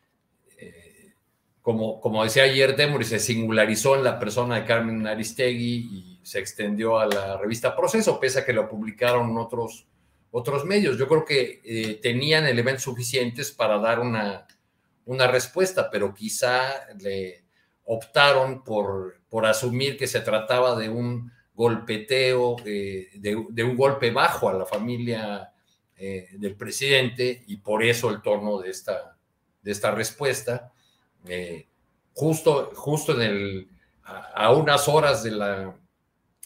[0.59, 1.15] eh,
[1.63, 6.39] como, como decía ayer Demory, se singularizó en la persona de Carmen Aristegui y se
[6.39, 9.87] extendió a la revista Proceso, pese a que lo publicaron otros,
[10.31, 10.99] otros medios.
[10.99, 14.47] Yo creo que tenían elementos suficientes para dar una,
[15.07, 17.45] una respuesta, pero quizá le
[17.85, 24.49] optaron por, por asumir que se trataba de un golpeteo, eh, de, un golpe bajo
[24.49, 25.53] a la familia
[25.97, 29.17] eh, del presidente y por eso el tono de esta,
[29.63, 30.73] de esta respuesta.
[31.27, 31.67] Eh,
[32.15, 33.69] justo, justo en el,
[34.05, 35.77] a, unas horas de, la,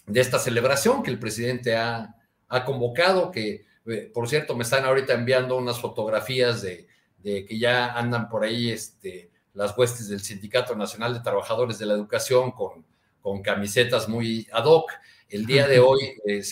[0.06, 2.16] de esta celebración que el presidente ha,
[2.48, 3.66] ha convocado, que
[4.14, 6.86] por cierto me están ahorita enviando unas fotografías de,
[7.18, 11.86] de que ya andan por ahí este, las huestes del Sindicato Nacional de Trabajadores de
[11.86, 12.84] la Educación con,
[13.20, 14.90] con camisetas muy ad hoc.
[15.28, 16.42] El día de hoy eh,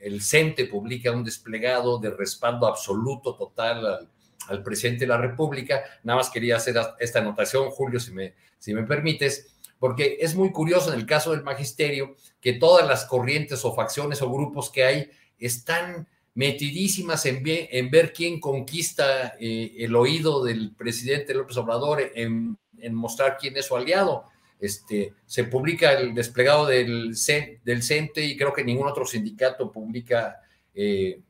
[0.00, 4.08] el CENTE publica un desplegado de respaldo absoluto, total
[4.48, 5.84] al, presidente de la República.
[6.02, 10.50] Nada más quería hacer esta anotación, Julio, si me, si me permites, porque es muy
[10.52, 14.84] curioso en el caso del magisterio que todas las corrientes o facciones o grupos que
[14.84, 17.42] hay están metidísimas en,
[17.90, 22.58] ver quién conquista eh, el oído del presidente López Obrador, en
[22.90, 24.26] mostrar quién es su aliado.
[24.60, 30.40] Este, se publica el desplegado del, CENTE y creo que ningún otro sindicato publica
[30.74, 31.20] eh,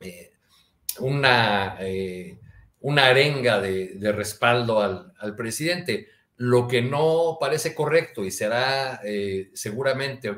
[0.00, 0.32] eh,
[0.98, 1.78] una,
[2.80, 6.08] una arenga de, respaldo al, presidente.
[6.36, 9.00] Lo que no parece correcto y será
[9.52, 10.32] seguramente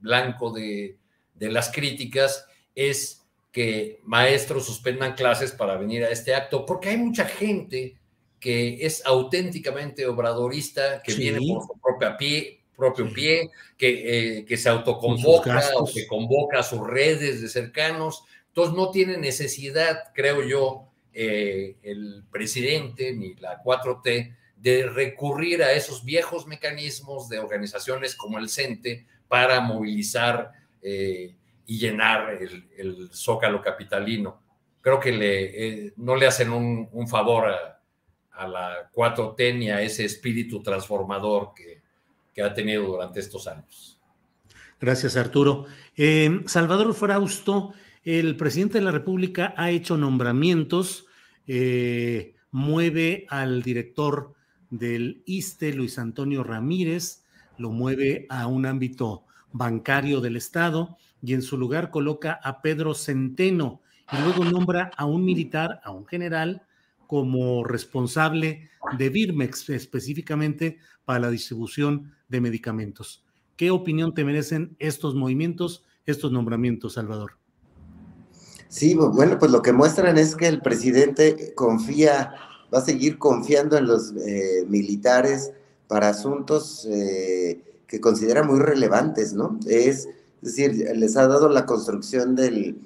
[0.00, 0.96] blanco de
[1.38, 3.19] las críticas es
[3.52, 7.96] que maestros suspendan clases para venir a este acto, porque hay mucha gente
[8.38, 14.56] que es auténticamente obradorista, que viene por su propia pie, propio pie, que, eh, que
[14.56, 18.24] se autoconvoca o que convoca a sus redes de cercanos.
[18.48, 25.72] Entonces no tiene necesidad, creo yo, eh, el presidente ni la 4T de recurrir a
[25.72, 31.34] esos viejos mecanismos de organizaciones como el CENTE para movilizar eh,
[31.70, 32.36] y llenar
[32.76, 34.42] el, zócalo capitalino.
[34.80, 37.44] Creo que le, eh, no le hacen un, favor
[38.32, 41.80] a, la 4T ni a ese espíritu transformador que,
[42.34, 44.00] que ha tenido durante estos años.
[44.80, 45.66] Gracias, Arturo.
[45.96, 51.06] Eh, Salvador Frausto, el presidente de la República ha hecho nombramientos,
[51.46, 54.34] eh, mueve al director
[54.70, 57.22] del ISTE, Luis Antonio Ramírez,
[57.58, 62.94] lo mueve a un ámbito bancario del Estado y en su lugar coloca a Pedro
[62.94, 63.80] Centeno
[64.12, 66.62] y luego nombra a un militar, a un general,
[67.06, 73.24] como responsable de Birmex específicamente para la distribución de medicamentos.
[73.56, 77.32] ¿Qué opinión te merecen estos movimientos, estos nombramientos, Salvador?
[78.68, 82.32] Sí, bueno, pues lo que muestran es que el presidente confía,
[82.72, 85.52] va a seguir confiando en los eh, militares
[85.88, 87.60] para asuntos eh,
[87.90, 89.58] que considera muy relevantes, ¿no?
[89.66, 90.06] Es
[90.42, 92.78] es decir, les ha dado la construcción del,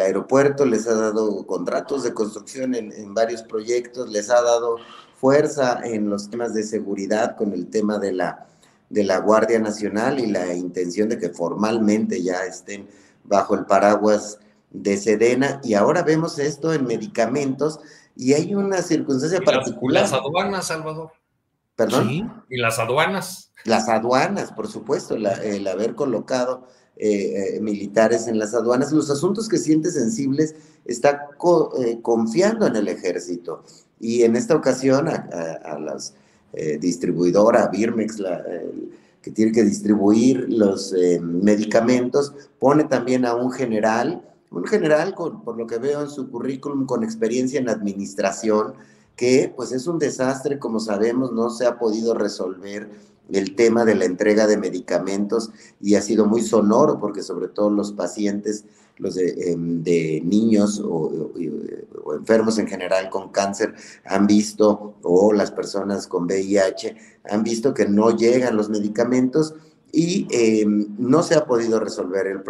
[0.00, 4.76] aeropuerto, les ha dado contratos de construcción en, varios proyectos, les ha dado
[5.20, 8.46] fuerza en los temas de seguridad con el tema de la,
[8.88, 12.88] de la Guardia Nacional y la intención de que formalmente ya estén
[13.24, 14.38] bajo el paraguas
[14.70, 15.60] de Sedena.
[15.64, 17.80] Y ahora vemos esto en medicamentos
[18.16, 20.02] y hay una circunstancia particular.
[20.02, 21.10] Las, las aduanas, Salvador.
[21.76, 22.44] ¿Perdón?
[22.48, 23.50] Y las aduanas.
[23.64, 26.66] Las aduanas, por supuesto, el haber colocado
[26.96, 30.54] eh, eh, militares en las aduanas, los asuntos que siente sensibles,
[30.84, 31.28] está
[31.80, 33.64] eh, confiando en el ejército.
[33.98, 36.14] Y en esta ocasión a, las
[36.78, 38.22] distribuidoras, Birmex,
[39.22, 45.56] que tiene que distribuir los medicamentos, pone también a un general, un general con, por
[45.56, 48.74] lo que veo en su currículum, con experiencia en administración,
[49.16, 52.90] que pues es un desastre, como sabemos, no se ha podido resolver
[53.32, 55.50] el tema de la entrega de medicamentos
[55.80, 58.64] y ha sido muy sonoro porque sobre todo los pacientes,
[58.98, 59.82] los de, em,
[60.28, 61.32] niños o,
[62.16, 66.96] enfermos en general con cáncer han visto, o las personas con VIH
[67.30, 69.54] han visto que no llegan los medicamentos
[69.90, 72.26] y em, no se ha podido resolver.
[72.26, 72.42] El,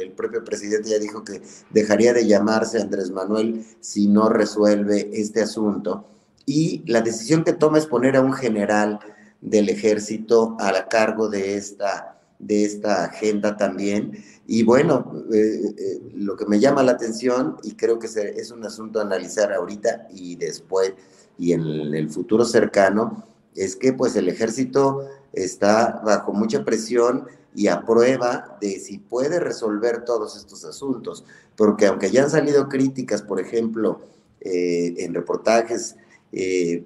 [0.00, 5.42] el, propio presidente ya dijo que dejaría de llamarse Andrés Manuel si no resuelve este
[5.42, 6.11] asunto.
[6.46, 8.98] Y la decisión que toma es poner a un general
[9.40, 14.22] del ejército a la cargo de esta, de esta agenda también.
[14.46, 18.64] Y bueno, eh, eh, lo que me llama la atención, y creo que es un
[18.64, 20.94] asunto a analizar ahorita y después,
[21.38, 21.62] y en
[21.94, 23.24] el futuro cercano,
[23.54, 29.38] es que pues el ejército está bajo mucha presión y a prueba de si puede
[29.38, 31.24] resolver todos estos asuntos,
[31.56, 34.00] porque aunque ya han salido críticas, por ejemplo,
[34.40, 35.96] eh, en reportajes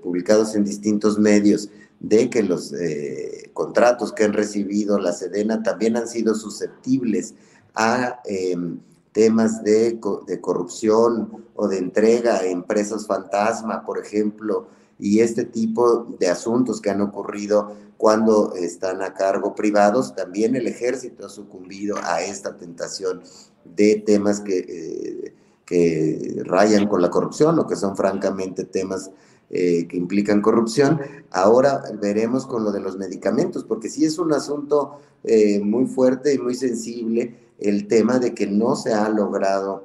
[0.02, 1.70] publicados en distintos medios,
[2.00, 7.34] de que los eh, contratos que han recibido la Sedena también han sido susceptibles
[7.74, 8.78] a em,
[9.12, 9.98] temas de,
[10.40, 14.68] corrupción o de entrega a empresas fantasma, por ejemplo,
[14.98, 20.66] y este tipo de asuntos que han ocurrido cuando están a cargo privados, también el
[20.66, 23.22] ejército ha sucumbido a esta tentación
[23.64, 25.34] de temas que, eh,
[25.64, 29.10] que rayan con la corrupción o que son francamente temas
[29.48, 31.00] eh, que implican corrupción.
[31.30, 36.34] Ahora veremos con lo de los medicamentos, porque sí es un asunto eh, muy fuerte
[36.34, 39.84] y muy sensible el tema de que no se ha logrado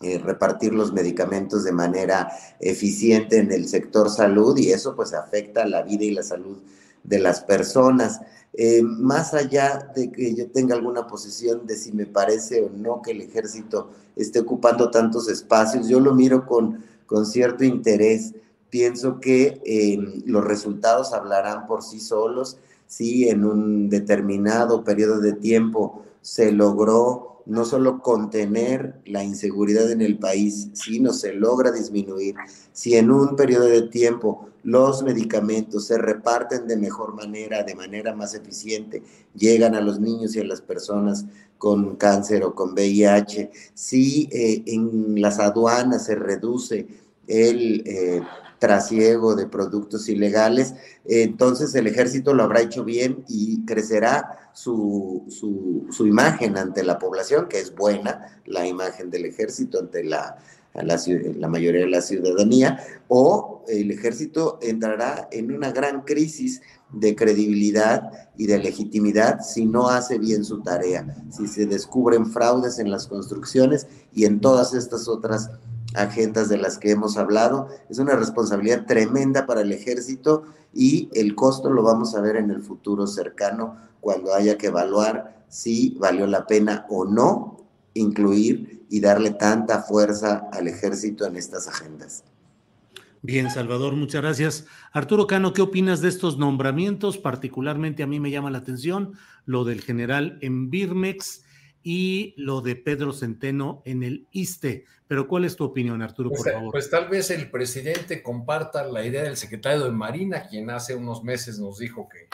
[0.00, 2.30] eh, repartir los medicamentos de manera
[2.60, 6.58] eficiente en el sector salud y eso pues afecta la vida y la salud
[7.02, 8.20] de las personas.
[8.84, 13.10] más allá de que yo tenga alguna posición de si me parece o no que
[13.10, 18.34] el ejército esté ocupando tantos espacios, yo lo miro con, con cierto interés
[18.74, 22.58] pienso que em, los resultados hablarán por sí solos
[22.88, 30.02] si en un determinado periodo de tiempo se logró no solo contener la inseguridad en
[30.02, 32.34] el país, sino se logra disminuir.
[32.72, 38.12] Si en un periodo de tiempo los medicamentos se reparten de mejor manera, de manera
[38.12, 39.04] más eficiente,
[39.36, 41.26] llegan a los niños y a las personas
[41.58, 46.88] con cáncer o con VIH, si eh, en las aduanas se reduce
[47.28, 48.20] el eh,
[48.64, 50.72] trasiego de productos ilegales,
[51.04, 57.46] entonces el ejército lo habrá hecho bien y crecerá su, su, imagen ante la población,
[57.46, 60.38] que es buena, la imagen del ejército ante la,
[60.72, 60.98] la,
[61.36, 68.30] la, mayoría de la ciudadanía, o el ejército entrará en una gran crisis de credibilidad
[68.38, 73.08] y de legitimidad si no hace bien su tarea, si se descubren fraudes en las
[73.08, 75.50] construcciones y en todas estas otras
[75.94, 77.68] agendas de las que hemos hablado.
[77.88, 82.50] Es una responsabilidad tremenda para el ejército y el costo lo vamos a ver en
[82.50, 87.64] el futuro cercano cuando haya que evaluar si valió la pena o no
[87.94, 92.24] incluir y darle tanta fuerza al ejército en estas agendas.
[93.22, 94.66] Bien, Salvador, muchas gracias.
[94.92, 97.16] Arturo Cano, ¿qué opinas de estos nombramientos?
[97.16, 99.14] Particularmente a mí me llama la atención
[99.46, 101.42] lo del general en Birmex
[101.86, 104.86] y lo de Pedro Centeno en el ISTE.
[105.06, 106.72] Pero ¿cuál es tu opinión, Arturo, por pues, favor?
[106.72, 111.22] Pues tal vez el presidente comparta la idea del secretario de Marina, quien hace unos
[111.22, 112.28] meses nos dijo que,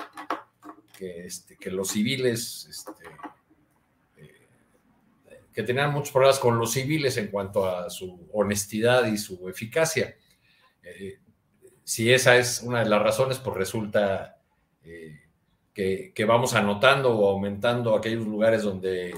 [0.96, 2.92] que, este, que los civiles, este,
[4.18, 9.48] eh, que tenían muchos problemas con los civiles en cuanto a su honestidad y su
[9.48, 10.14] eficacia.
[10.84, 11.18] Eh,
[11.82, 14.38] si esa es una de las razones, pues resulta
[14.84, 15.18] eh,
[15.74, 19.12] que, que, vamos anotando o aumentando aquellos lugares donde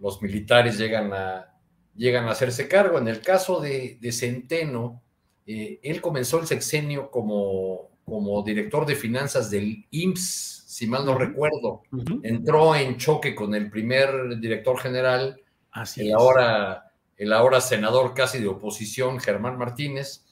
[0.00, 1.54] los militares llegan a,
[1.94, 2.98] llegan a hacerse cargo.
[2.98, 5.02] En el caso de, Centeno,
[5.46, 11.18] eh, él comenzó el sexenio como, como director de finanzas del IMSS, si mal no
[11.18, 11.82] recuerdo.
[12.22, 15.40] Entró en choque con el primer director general,
[15.96, 20.24] el, ahora, el ahora senador casi de oposición, Germán Martínez.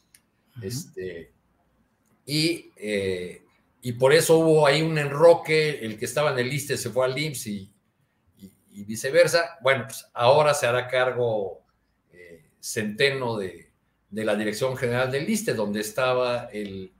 [0.63, 1.33] este,
[2.25, 3.43] y, eh,
[3.83, 7.07] y por eso hubo ahí un enroque, el que estaba en el liste se fue
[7.07, 7.71] al IMSS y,
[8.77, 9.59] y viceversa.
[9.63, 11.63] Bueno, pues ahora se hará cargo
[12.13, 13.71] eh, Centeno de,
[14.11, 16.93] la Dirección General del Liste, donde estaba el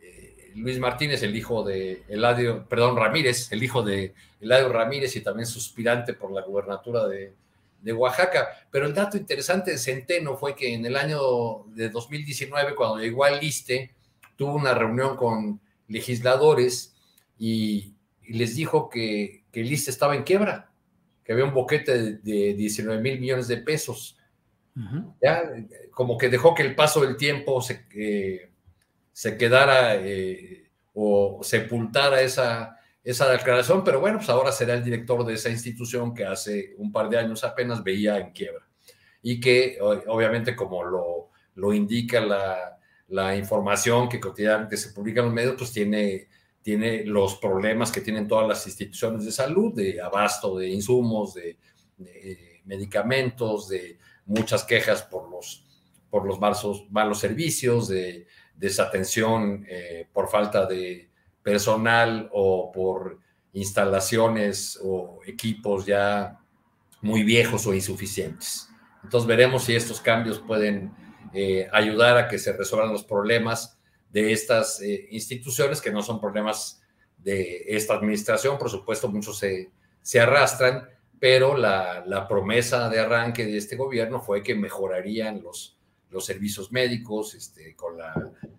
[0.00, 5.20] eh, Luis Martínez, el hijo de Eladio, perdón, Ramírez, el hijo de Eladio Ramírez y
[5.20, 7.32] también suspirante por la gubernatura de,
[7.80, 8.48] de Oaxaca.
[8.70, 13.24] Pero el dato interesante de Centeno fue que en el año de 2019, cuando llegó
[13.24, 13.94] al Liste,
[14.36, 16.96] tuvo una reunión con legisladores
[17.38, 17.92] y,
[18.26, 20.73] les dijo que, que el Liste estaba en quiebra,
[21.24, 24.18] que había un boquete de, 19 mil millones de pesos.
[25.22, 25.42] Ya,
[25.92, 28.50] como que dejó que el paso del tiempo se, eh,
[29.12, 35.24] se quedara eh, o sepultara esa, esa declaración, pero bueno, pues ahora será el director
[35.24, 38.66] de esa institución que hace un par de años apenas veía en quiebra.
[39.22, 45.26] Y que obviamente como lo, lo indica la, la información que cotidianamente se publica en
[45.26, 46.28] los medios, pues tiene
[46.64, 51.58] tiene los problemas que tienen todas las instituciones de salud, de abasto de insumos, de,
[52.64, 55.62] medicamentos, de muchas quejas por los,
[56.08, 61.10] por los malos, malos servicios, de desatención eh, por falta de
[61.42, 63.18] personal o por
[63.52, 66.40] instalaciones o equipos ya
[67.02, 68.70] muy viejos o insuficientes.
[69.02, 70.94] Entonces veremos si estos cambios pueden
[71.34, 73.73] eh, ayudar a que se resuelvan los problemas
[74.14, 76.80] de estas eh, instituciones, que no son problemas
[77.18, 80.88] de esta administración, por supuesto, muchos se, se arrastran,
[81.18, 85.76] pero la, la, promesa de arranque de este gobierno fue que mejorarían los,
[86.10, 88.14] los servicios médicos este, con la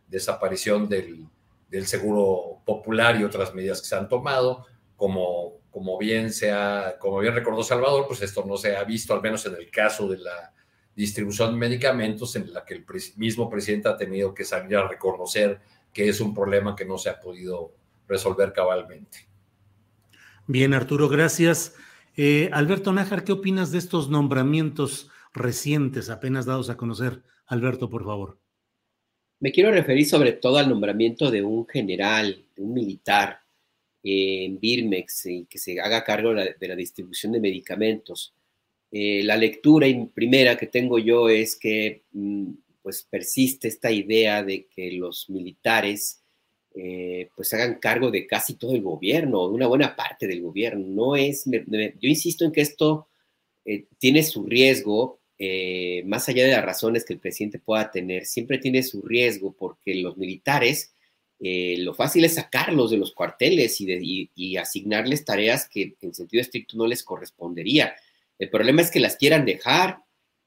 [0.09, 1.25] desaparición del,
[1.69, 4.65] del, seguro popular y otras medidas que se han tomado.
[4.97, 6.51] Como, como, bien se
[6.99, 10.09] como bien recordó Salvador, pues esto no se ha visto, al menos en el caso
[10.09, 10.53] de la
[10.95, 12.85] distribución de medicamentos en la que el
[13.17, 15.59] mismo presidente ha tenido que salir a reconocer
[15.91, 17.73] que es un problema que no se ha podido
[18.07, 19.19] resolver cabalmente.
[20.47, 21.75] Bien, Arturo, gracias.
[22.15, 27.23] Eh, Alberto Nájar, ¿qué opinas de estos nombramientos recientes apenas dados a conocer?
[27.45, 28.39] Alberto, por favor.
[29.39, 33.41] Me quiero referir sobre todo al nombramiento de un general, de un militar
[34.01, 38.33] en Birmex, y que se haga cargo de la distribución de medicamentos.
[38.91, 44.67] Eh, la lectura primera que tengo yo es que mm, pues persiste esta idea de
[44.67, 46.21] que los militares
[46.75, 50.85] eh, pues hagan cargo de casi todo el gobierno, de una buena parte del gobierno.
[50.87, 53.07] No es, yo insisto en que esto
[53.65, 55.19] eh, tiene su riesgo,
[56.05, 59.93] más allá de las razones que el presidente pueda tener, siempre tiene su riesgo porque
[59.95, 60.95] los militares
[61.39, 66.77] eh, lo fácil es sacarlos de los cuarteles y, asignarles tareas que en sentido estricto
[66.77, 67.95] no les correspondería.
[68.37, 69.99] El problema es que las quieran dejar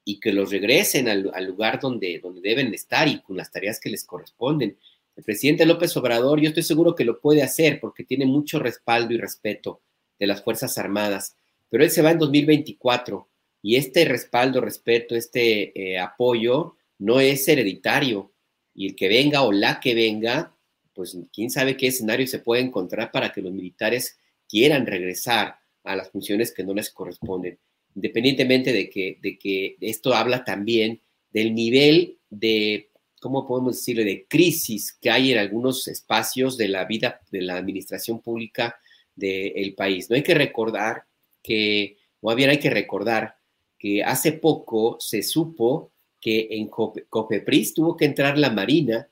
[0.05, 3.89] y que los regresen al, lugar donde, donde deben estar y con las tareas que
[3.89, 4.77] les corresponden.
[5.15, 9.13] El presidente López Obrador, yo estoy seguro que lo puede hacer porque tiene mucho respaldo
[9.13, 9.81] y respeto
[10.17, 11.35] de las Fuerzas Armadas,
[11.69, 13.27] pero él se va en 2024
[13.61, 18.31] y este respaldo, respeto, este eh, apoyo no es hereditario
[18.73, 20.55] y el que venga o la que venga,
[20.93, 24.17] pues quién sabe qué escenario se puede encontrar para que los militares
[24.47, 27.59] quieran regresar a las funciones que no les corresponden,
[27.99, 31.01] independientemente de que, de que esto habla también
[31.33, 32.89] del nivel de
[33.19, 37.57] ¿cómo podemos decirle?, de crisis que hay en algunos espacios de la vida de la
[37.57, 38.79] administración pública
[39.15, 40.09] del país.
[40.09, 41.03] No hay que recordar
[41.43, 43.35] que, o bien hay que recordar
[43.77, 45.91] que hace poco se supo
[46.21, 49.09] que en Copepris tuvo que entrar la Marina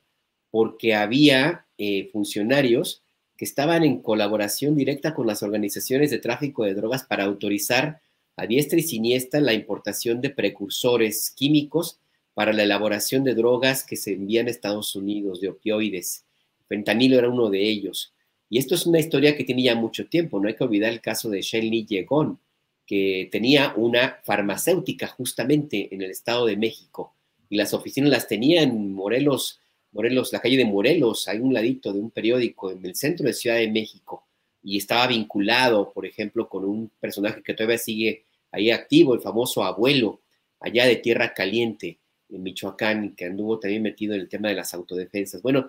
[0.50, 3.02] porque había eh, funcionarios
[3.36, 8.00] que estaban en colaboración directa con las organizaciones de tráfico de drogas para autorizar
[8.38, 11.98] a diestra y siniestra la importación de precursores químicos
[12.34, 16.24] para la elaboración de drogas que se envían a Estados Unidos, de opioides.
[16.68, 18.14] Fentanilo era uno de ellos.
[18.48, 20.38] Y esto es una historia que tiene ya mucho tiempo.
[20.38, 22.38] No hay que olvidar el caso de Shelly Yegon,
[22.86, 27.14] que tenía una farmacéutica justamente en el Estado de México.
[27.50, 29.58] Y las oficinas las tenía en Morelos,
[29.90, 33.32] Morelos, la calle de Morelos, hay un ladito de un periódico en el centro de
[33.32, 34.28] Ciudad de México.
[34.62, 39.64] Y estaba vinculado, por ejemplo, con un personaje que todavía sigue ahí activo, el famoso
[39.64, 40.22] abuelo,
[40.60, 44.74] allá de Tierra Caliente en Michoacán, que anduvo también metido en el tema de las
[44.74, 45.42] autodefensas.
[45.42, 45.68] Bueno,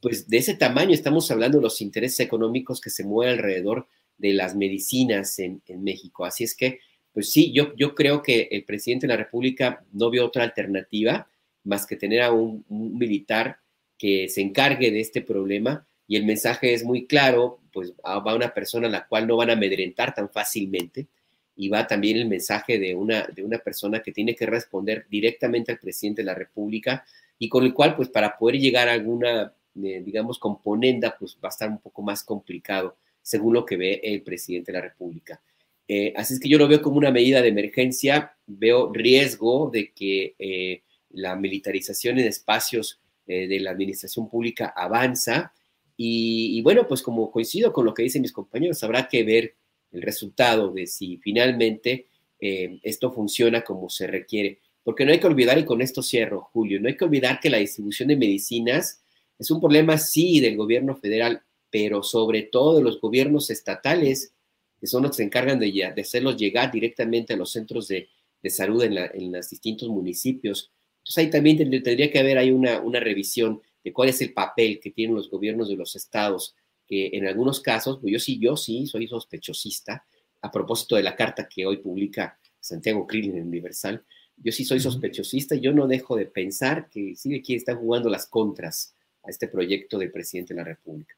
[0.00, 4.32] pues de ese tamaño estamos hablando de los intereses económicos que se mueven alrededor de
[4.34, 6.24] las medicinas en, México.
[6.24, 6.80] Así es que,
[7.12, 11.28] pues sí, yo, yo creo que el presidente de la República no vio otra alternativa
[11.64, 13.58] más que tener a un, militar
[13.98, 18.54] que se encargue de este problema y el mensaje es muy claro, pues va una
[18.54, 21.08] persona a la cual no van a amedrentar tan fácilmente,
[21.56, 25.72] y va también el mensaje de una, de una persona que tiene que responder directamente
[25.72, 27.04] al presidente de la República
[27.38, 29.52] y con el cual, pues para poder llegar a alguna,
[29.82, 34.00] eh, digamos, componenda, pues va a estar un poco más complicado, según lo que ve
[34.04, 35.40] el presidente de la República.
[35.88, 39.92] Eh, así es que yo lo veo como una medida de emergencia, veo riesgo de
[39.92, 45.52] que eh, la militarización en espacios de la administración pública avanza
[45.96, 49.56] y bueno, pues como coincido con lo que dicen mis compañeros, habrá que ver
[49.92, 52.06] el resultado de si finalmente
[52.40, 54.60] eh, esto funciona como se requiere.
[54.82, 57.50] Porque no hay que olvidar, y con esto cierro, Julio, no hay que olvidar que
[57.50, 59.02] la distribución de medicinas
[59.38, 64.32] es un problema, sí, del gobierno federal, pero sobre todo de los gobiernos estatales,
[64.80, 68.08] que son los que se encargan de, de hacerlos llegar directamente a los centros de,
[68.48, 70.70] salud en, los distintos municipios.
[70.98, 74.78] Entonces ahí también tendría que haber ahí una, una revisión de cuál es el papel
[74.78, 76.54] que tienen los gobiernos de los estados
[76.86, 80.04] que en algunos casos, pues yo sí, yo sí soy sospechosista,
[80.42, 84.04] a propósito de la carta que hoy publica Santiago Krill en Universal,
[84.36, 88.26] yo sí soy sospechosista, yo no dejo de pensar que sí aquí están jugando las
[88.26, 91.14] contras a este proyecto del presidente de la República.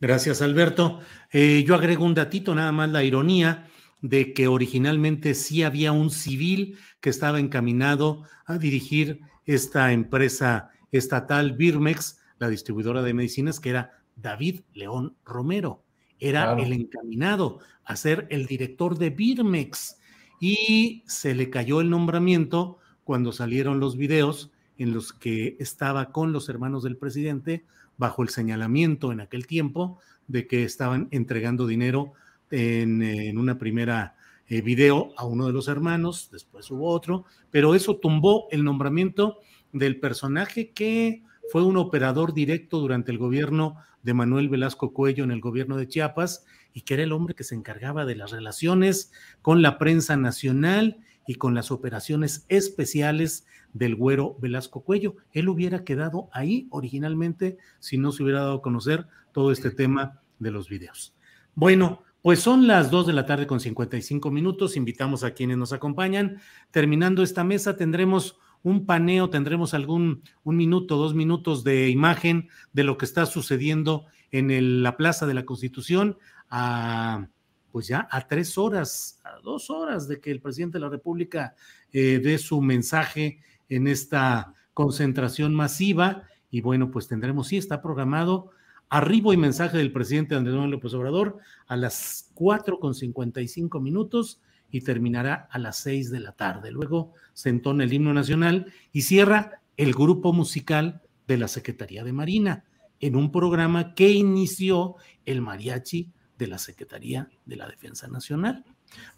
[0.00, 1.00] Gracias, Alberto.
[1.32, 3.68] Eh, yo agrego un datito, nada más la ironía
[4.00, 11.52] de que originalmente sí había un civil que estaba encaminado a dirigir esta empresa estatal
[11.52, 15.82] Birmex, la distribuidora de medicinas, que era David León Romero.
[16.20, 19.98] Era el encaminado a ser el director de Birmex
[20.40, 26.32] y se le cayó el nombramiento cuando salieron los videos en los que estaba con
[26.32, 27.64] los hermanos del presidente
[27.96, 32.12] bajo el señalamiento en aquel tiempo de que estaban entregando dinero
[32.50, 34.16] en, una primera
[34.48, 39.38] eh, video a uno de los hermanos, después hubo otro, pero eso tumbó el nombramiento
[39.72, 45.30] del personaje que fue un operador directo durante el gobierno de Manuel Velasco Cuello en
[45.30, 49.12] el gobierno de Chiapas y que era el hombre que se encargaba de las relaciones
[49.42, 55.16] con la prensa nacional y con las operaciones especiales del güero Velasco Cuello.
[55.32, 60.20] Él hubiera quedado ahí originalmente si no se hubiera dado a conocer todo este tema
[60.38, 61.14] de los videos.
[61.54, 64.76] Bueno, pues son las 2 de la tarde con 55 minutos.
[64.76, 66.40] Invitamos a quienes nos acompañan.
[66.70, 72.84] Terminando esta mesa, tendremos un paneo, tendremos algún un minuto, dos minutos de imagen de
[72.84, 76.18] lo que está sucediendo en la Plaza de la Constitución
[76.50, 77.28] a
[77.70, 81.54] pues ya a tres horas, a dos horas de que el presidente de la República
[81.92, 86.24] eh, dé su mensaje en esta concentración masiva.
[86.50, 88.50] Y bueno, pues tendremos, sí, está programado
[88.88, 93.48] arribo y mensaje del presidente Andrés Manuel López Obrador a las cuatro con cincuenta y
[93.48, 94.40] cinco minutos
[94.70, 96.70] y terminará a las seis de la tarde.
[96.70, 102.12] Luego se entona el himno nacional y cierra el grupo musical de la Secretaría de
[102.12, 102.64] Marina.
[103.00, 108.64] en un programa que inició el mariachi de la Secretaría de la Defensa Nacional.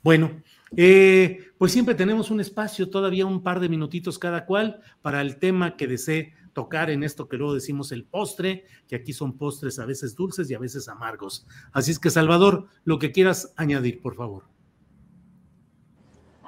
[0.03, 0.43] Bueno,
[0.77, 5.39] eh, pues siempre tenemos un espacio, todavía un par de minutitos cada cual, para el
[5.39, 9.79] tema que desee tocar en esto que luego decimos el postre, que aquí son postres
[9.79, 11.47] a veces dulces y a veces amargos.
[11.73, 14.45] Así es que, Salvador, lo que quieras añadir, por favor.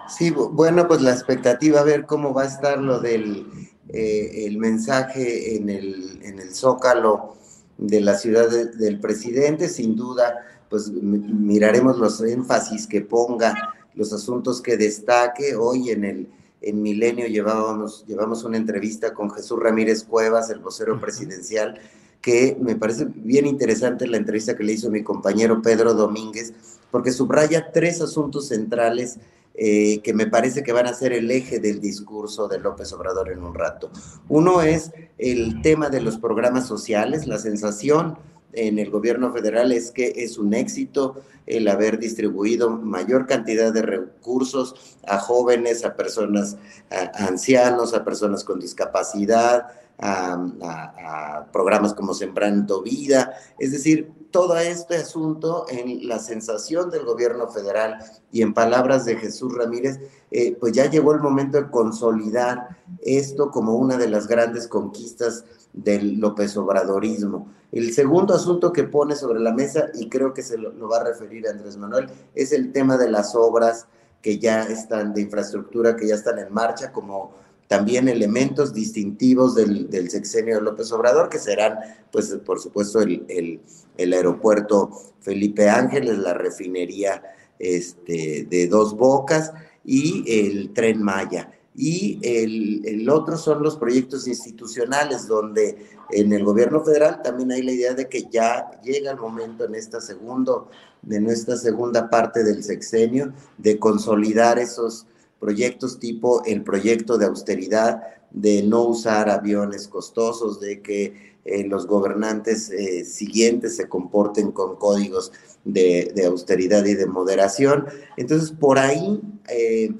[0.09, 3.47] Sí, bueno, pues la expectativa, a ver cómo va a estar lo del
[3.89, 7.37] eh, el mensaje en el, en el zócalo
[7.79, 14.63] de la ciudad del presidente, sin duda, pues miraremos los énfasis que ponga, los asuntos
[14.63, 15.57] que destaque.
[15.57, 16.29] Hoy en el
[16.63, 21.79] en Milenio llevábamos, llevamos una entrevista con Jesús Ramírez Cuevas, el vocero presidencial,
[22.21, 26.53] que me parece bien interesante la entrevista que le hizo mi compañero Pedro Domínguez,
[26.91, 29.19] porque subraya tres asuntos centrales
[29.55, 33.31] eh, que me parece que van a ser el eje del discurso de López Obrador
[33.31, 33.91] en un rato.
[34.29, 38.17] Uno es el tema de los programas sociales, la sensación
[38.53, 43.83] en el gobierno federal es que es un éxito el haber distribuido mayor cantidad de
[43.83, 46.57] recursos a jóvenes, a personas,
[46.91, 49.69] a ancianos, a personas con discapacidad,
[50.03, 57.49] a, programas como Sembrando Vida, es decir, todo este asunto en la sensación del gobierno
[57.49, 57.99] federal
[58.33, 60.01] y en palabras de Jesús Ramírez,
[60.31, 65.45] eh, pues ya llegó el momento de consolidar esto como una de las grandes conquistas
[65.73, 67.49] del López Obradorismo.
[67.71, 70.99] El segundo asunto que pone sobre la mesa, y creo que se lo, lo va
[70.99, 73.87] a referir Andrés Manuel, es el tema de las obras
[74.23, 77.33] que ya están de infraestructura, que ya están en marcha, como
[77.73, 81.79] también elementos distintivos del, sexenio de López Obrador, que serán,
[82.11, 83.63] pues, por supuesto, el,
[83.97, 87.23] aeropuerto Felipe Ángeles, la refinería
[87.59, 89.55] este, de Dos Bocas
[89.87, 91.51] y el tren Maya.
[91.75, 95.79] Y el, el, otro son los proyectos institucionales, donde
[96.11, 99.77] en el gobierno federal también hay la idea de que ya llega el momento en
[99.77, 100.69] esta segundo,
[101.01, 105.07] de nuestra segunda parte del sexenio de consolidar esos
[105.43, 111.89] proyectos tipo el proyecto de austeridad, de no usar aviones costosos, de que eh, los
[111.89, 115.33] gobernantes eh, siguientes se comporten con códigos
[115.65, 117.87] de, austeridad y de moderación.
[118.17, 119.91] Entonces, por ahí eh,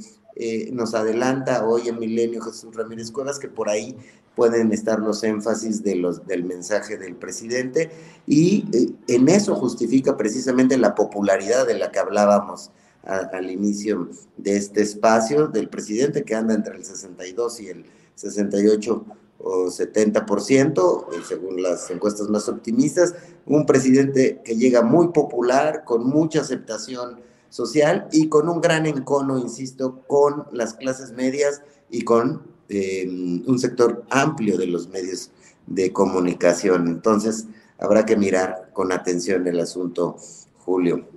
[0.73, 3.97] nos adelanta hoy en Milenio Jesús Ramírez Cuevas que por ahí
[4.37, 7.91] pueden estar los énfasis de los, del mensaje del presidente
[8.27, 8.65] y
[9.09, 12.71] en eso justifica precisamente la popularidad de la que hablábamos
[13.05, 17.85] al inicio de este espacio del presidente que anda entre el 62 y el
[18.15, 19.05] 68
[19.39, 26.07] o 70%, eh, según las encuestas más optimistas, un presidente que llega muy popular, con
[26.07, 32.43] mucha aceptación social y con un gran encono, insisto, con las clases medias y con
[32.69, 33.07] eh,
[33.47, 35.31] un sector amplio de los medios
[35.67, 36.87] de comunicación.
[36.87, 37.47] Entonces,
[37.79, 40.17] habrá que mirar con atención el asunto,
[40.65, 41.12] Julio.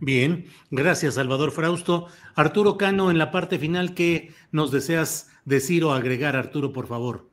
[0.00, 2.06] Bien, gracias Salvador Frausto.
[2.34, 7.28] Arturo Cano, en la parte final, ¿qué nos deseas decir o agregar, Arturo, por favor?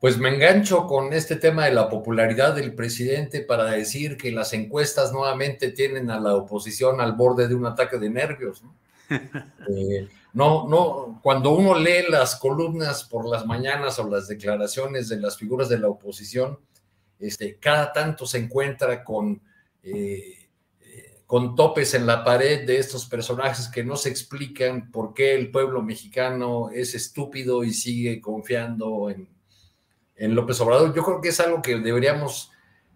[0.00, 4.52] Pues me engancho con este tema de la popularidad del presidente para decir que las
[4.52, 8.62] encuestas nuevamente tienen a la oposición al borde de un ataque de nervios.
[8.62, 8.74] ¿no?
[9.68, 15.18] Eh, no, no, cuando uno lee las columnas por las mañanas o las declaraciones de
[15.18, 16.58] las figuras de la oposición,
[17.18, 19.40] este, cada tanto se encuentra con
[19.82, 20.35] eh,
[21.26, 25.50] con topes en la pared de estos personajes que no se explican por qué el
[25.50, 29.28] pueblo mexicano es estúpido y sigue confiando en,
[30.34, 30.94] López Obrador.
[30.94, 32.50] Yo creo que es algo que deberíamos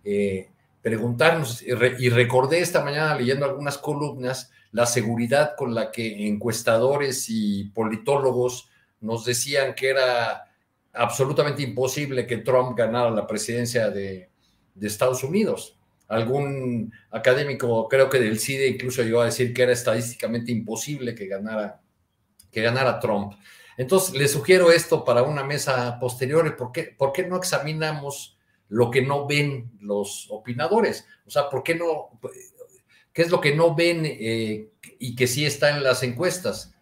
[0.04, 0.48] eh,
[0.80, 7.64] preguntarnos y, recordé esta mañana leyendo algunas columnas la seguridad con la que encuestadores y
[7.74, 8.70] politólogos
[9.00, 10.44] nos decían que era
[10.94, 14.30] absolutamente imposible que Trump ganara la presidencia de
[14.80, 15.79] Estados Unidos
[16.10, 21.26] algún académico, creo que del CIDE, incluso llegó a decir que era estadísticamente imposible que
[21.26, 21.80] ganara,
[22.50, 23.34] que ganara Trump.
[23.76, 26.56] Entonces, le sugiero esto para una mesa posterior.
[26.56, 28.36] ¿Por qué, ¿Por qué no examinamos
[28.68, 31.06] lo que no ven los opinadores?
[31.24, 32.18] O sea, ¿por qué no?
[33.12, 36.74] ¿Qué es lo que no ven eh, y que sí está en las encuestas?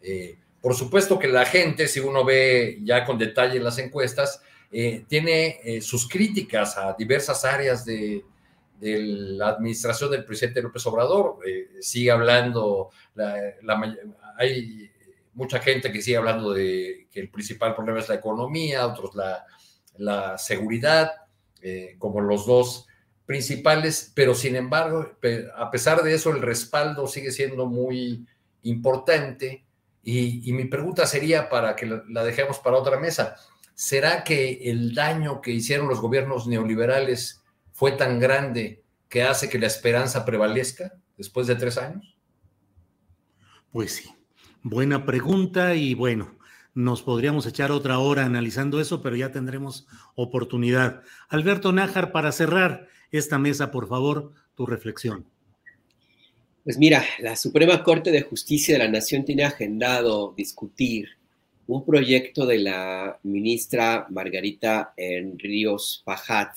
[0.00, 5.04] Eh, por supuesto que la gente, si uno ve ya con detalle las encuestas, eh,
[5.08, 8.24] tiene sus críticas a diversas áreas de,
[8.78, 11.38] de la administración del presidente López Obrador.
[11.46, 12.90] Eh, sigue hablando,
[14.36, 14.90] hay
[15.34, 19.12] mucha gente que sigue hablando de que el principal problema es la economía, otros
[19.96, 21.12] la, seguridad,
[21.60, 22.86] eh, como los dos
[23.26, 25.12] principales, pero sin embargo,
[25.56, 28.26] a pesar de eso, el respaldo sigue siendo muy
[28.62, 29.64] importante.
[30.02, 33.36] Y, mi pregunta sería para que la dejemos para otra mesa.
[33.78, 37.40] ¿será que el daño que hicieron los gobiernos neoliberales
[37.78, 42.16] fue tan grande que hace que la esperanza prevalezca después de tres años?
[43.70, 44.10] Pues sí,
[44.64, 46.36] buena pregunta y bueno,
[46.74, 51.02] nos podríamos echar otra hora analizando eso, pero ya tendremos oportunidad.
[51.28, 55.24] Alberto Nájar, para cerrar esta mesa, por favor, tu reflexión.
[56.64, 61.10] Pues mira, la Suprema Corte de Justicia de la Nación tiene agendado discutir
[61.68, 64.94] un proyecto de la ministra Margarita
[65.36, 66.56] Ríos Pajat,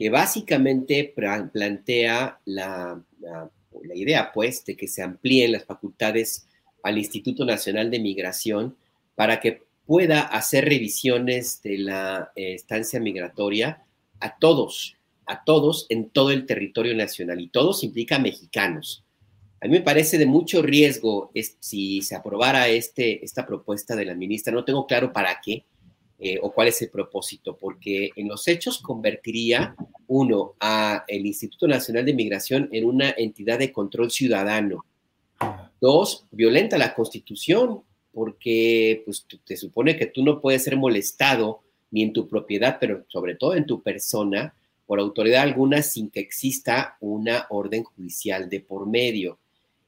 [0.00, 3.50] que básicamente plantea la, la,
[3.94, 6.46] idea, pues, de que se amplíen las facultades
[6.82, 8.78] al Instituto Nacional de Migración
[9.14, 13.84] para que pueda hacer revisiones de la eh, estancia migratoria
[14.20, 14.96] a todos,
[15.26, 17.38] a todos en todo el territorio nacional.
[17.38, 19.04] Y todos implica mexicanos.
[19.60, 24.14] A mí me parece de mucho riesgo si se aprobara este, esta propuesta de la
[24.14, 24.50] ministra.
[24.50, 25.66] No tengo claro para qué
[26.22, 29.74] eh, o cuál es el propósito, porque en los hechos convertiría,
[30.06, 34.84] uno, a el Instituto Nacional de Migración en una entidad de control ciudadano.
[35.80, 37.80] Dos, violenta la Constitución
[38.12, 43.04] porque pues, te supone que tú no puedes ser molestado ni en tu propiedad, pero
[43.08, 44.54] sobre todo en tu persona,
[44.84, 49.38] por autoridad alguna sin que exista una orden judicial de por medio.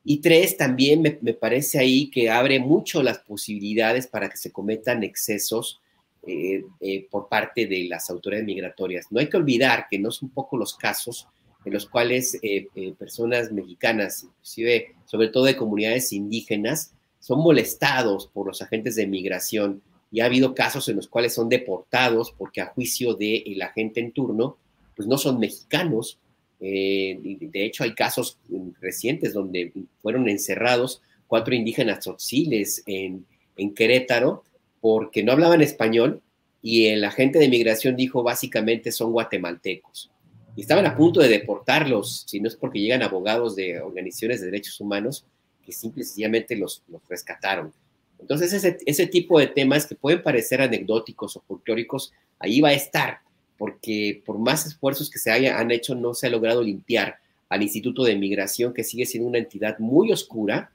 [0.02, 5.02] Y tres, también me, parece ahí que abre mucho las posibilidades para que se cometan
[5.02, 5.81] excesos
[6.24, 9.06] eh, eh, por parte de las autoridades migratorias.
[9.10, 11.26] No hay que olvidar que no son poco los casos
[11.64, 18.46] en los cuales eh, personas mexicanas, inclusive sobre todo de comunidades indígenas, son molestados por
[18.46, 22.66] los agentes de migración y ha habido casos en los cuales son deportados porque a
[22.66, 24.58] juicio del el agente en turno,
[24.94, 26.20] pues no son mexicanos.
[26.60, 28.38] De hecho, hay casos
[28.80, 33.26] recientes donde fueron encerrados cuatro indígenas tzotziles en
[33.74, 34.44] Querétaro
[34.82, 36.20] porque no hablaban español
[36.60, 40.10] y el agente de migración dijo básicamente son guatemaltecos.
[40.56, 44.46] Y estaban a punto de deportarlos, si no es porque llegan abogados de organizaciones de
[44.46, 45.24] derechos humanos,
[45.64, 47.72] que simple y sencillamente los, rescataron.
[48.18, 52.74] Entonces, ese, ese, tipo de temas que pueden parecer anecdóticos o folclóricos, ahí va a
[52.74, 53.20] estar,
[53.56, 57.16] porque por más esfuerzos que se haya, han hecho, no se ha logrado limpiar
[57.48, 60.72] al Instituto de Migración, que sigue siendo una entidad muy oscura,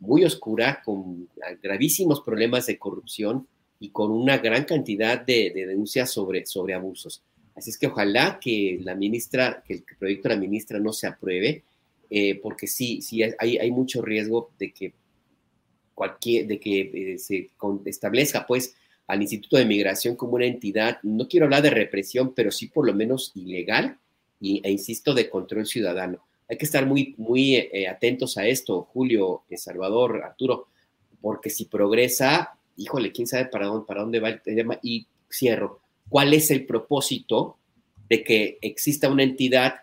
[0.00, 1.28] muy oscura, con
[1.62, 3.46] gravísimos problemas de corrupción
[3.78, 7.22] y con una gran cantidad de, de denuncias sobre, sobre abusos.
[7.54, 11.06] Así es que ojalá que la ministra, que el proyecto de la ministra no se
[11.06, 11.62] apruebe,
[12.08, 14.94] eh, porque sí, sí hay, hay, mucho riesgo de que
[15.94, 17.50] cualquier, de que eh, se
[17.84, 18.74] establezca pues
[19.06, 22.86] al Instituto de Migración como una entidad, no quiero hablar de represión, pero sí por
[22.86, 23.98] lo menos ilegal
[24.40, 26.24] y, e insisto, de control ciudadano.
[26.50, 30.66] Hay que estar muy, muy eh, atentos a esto, Julio, Salvador, Arturo,
[31.20, 34.78] porque si progresa, híjole, quién sabe para dónde, para dónde va el tema.
[34.82, 37.56] Y cierro, ¿cuál es el propósito
[38.08, 39.76] de que exista una entidad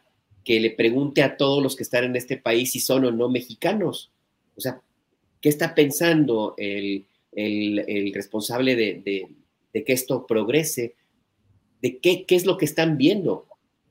[0.48, 3.28] que le pregunte a todos los que están en este país si son o no
[3.28, 4.14] mexicanos.
[4.56, 4.82] O sea,
[5.42, 7.06] ¿qué está pensando el,
[8.14, 9.28] responsable de,
[9.74, 10.96] que esto progrese?
[11.82, 13.46] ¿De qué, qué es lo que están viendo?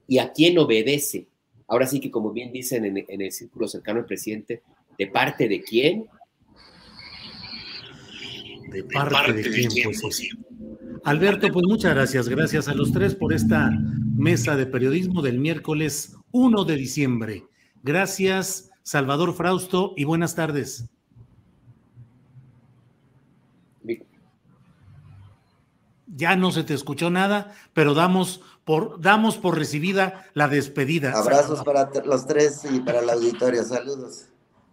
[0.09, 1.27] ¿Y a quién obedece?
[1.69, 4.63] Ahora sí que, como bien dicen en, el círculo cercano al presidente,
[4.99, 6.07] ¿de parte de quién?
[8.71, 9.91] ¿De parte, de, quién?
[10.01, 10.29] Pues,
[11.05, 12.29] Alberto, pues muchas gracias.
[12.29, 13.71] Gracias a los tres por esta
[14.17, 17.45] mesa de periodismo del miércoles 1 de diciembre.
[17.83, 20.89] Gracias, Salvador Frausto, y buenas tardes.
[26.17, 31.13] Ya no se te escuchó nada, pero damos por, damos por recibida la despedida.
[31.13, 33.63] Abrazos para los tres y para el auditorio.
[33.63, 34.27] Saludos.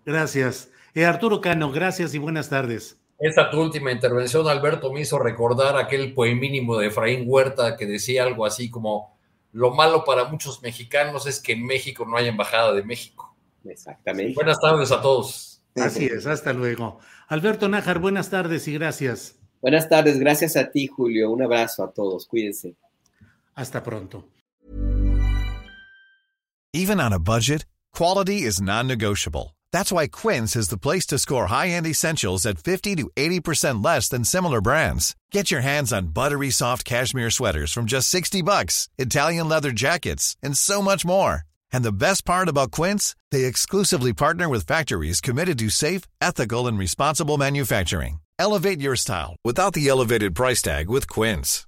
[0.04, 0.72] Gracias.
[0.96, 2.98] Eh, Arturo Cano, gracias y buenas tardes.
[3.20, 8.24] Esta tu última intervención, Alberto, me hizo recordar aquel poemínimo de Efraín Huerta que decía
[8.24, 9.16] algo así como
[9.52, 13.36] lo malo para muchos mexicanos es que en México no hay embajada de México.
[13.64, 14.34] Exactamente.
[14.34, 15.62] Buenas tardes a todos.
[15.76, 16.98] Así es, hasta luego.
[17.28, 19.40] Alberto Nájar, buenas tardes y gracias.
[19.62, 21.30] Buenas tardes, gracias a ti, Julio.
[21.30, 22.76] Un abrazo a todos, cuídense.
[23.56, 24.24] Hasta pronto.
[26.74, 29.56] Even on a budget, quality is non-negotiable.
[29.72, 34.08] That's why Quince is the place to score high-end essentials at 50 to 80% less
[34.10, 35.16] than similar brands.
[35.32, 40.36] Get your hands on buttery soft cashmere sweaters from just 60 bucks, Italian leather jackets,
[40.42, 41.44] and so much more.
[41.72, 46.68] And the best part about Quince, they exclusively partner with factories committed to safe, ethical,
[46.68, 48.20] and responsible manufacturing.
[48.40, 51.68] Elevate your style without the elevated price tag with Quince.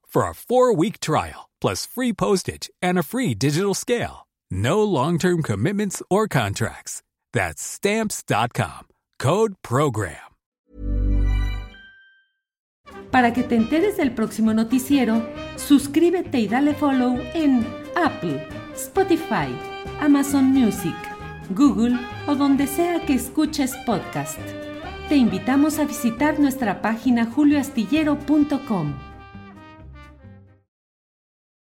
[0.11, 4.27] for a four-week trial, plus free postage and a free digital scale.
[4.51, 7.01] No long-term commitments or contracts.
[7.33, 8.87] That's Stamps.com.
[9.17, 10.31] Code PROGRAM.
[13.11, 15.21] Para que te enteres del próximo noticiero,
[15.57, 19.53] suscríbete y dale follow en Apple, Spotify,
[19.99, 20.95] Amazon Music,
[21.49, 24.39] Google o donde sea que escuches podcast.
[25.09, 29.10] Te invitamos a visitar nuestra página julioastillero.com.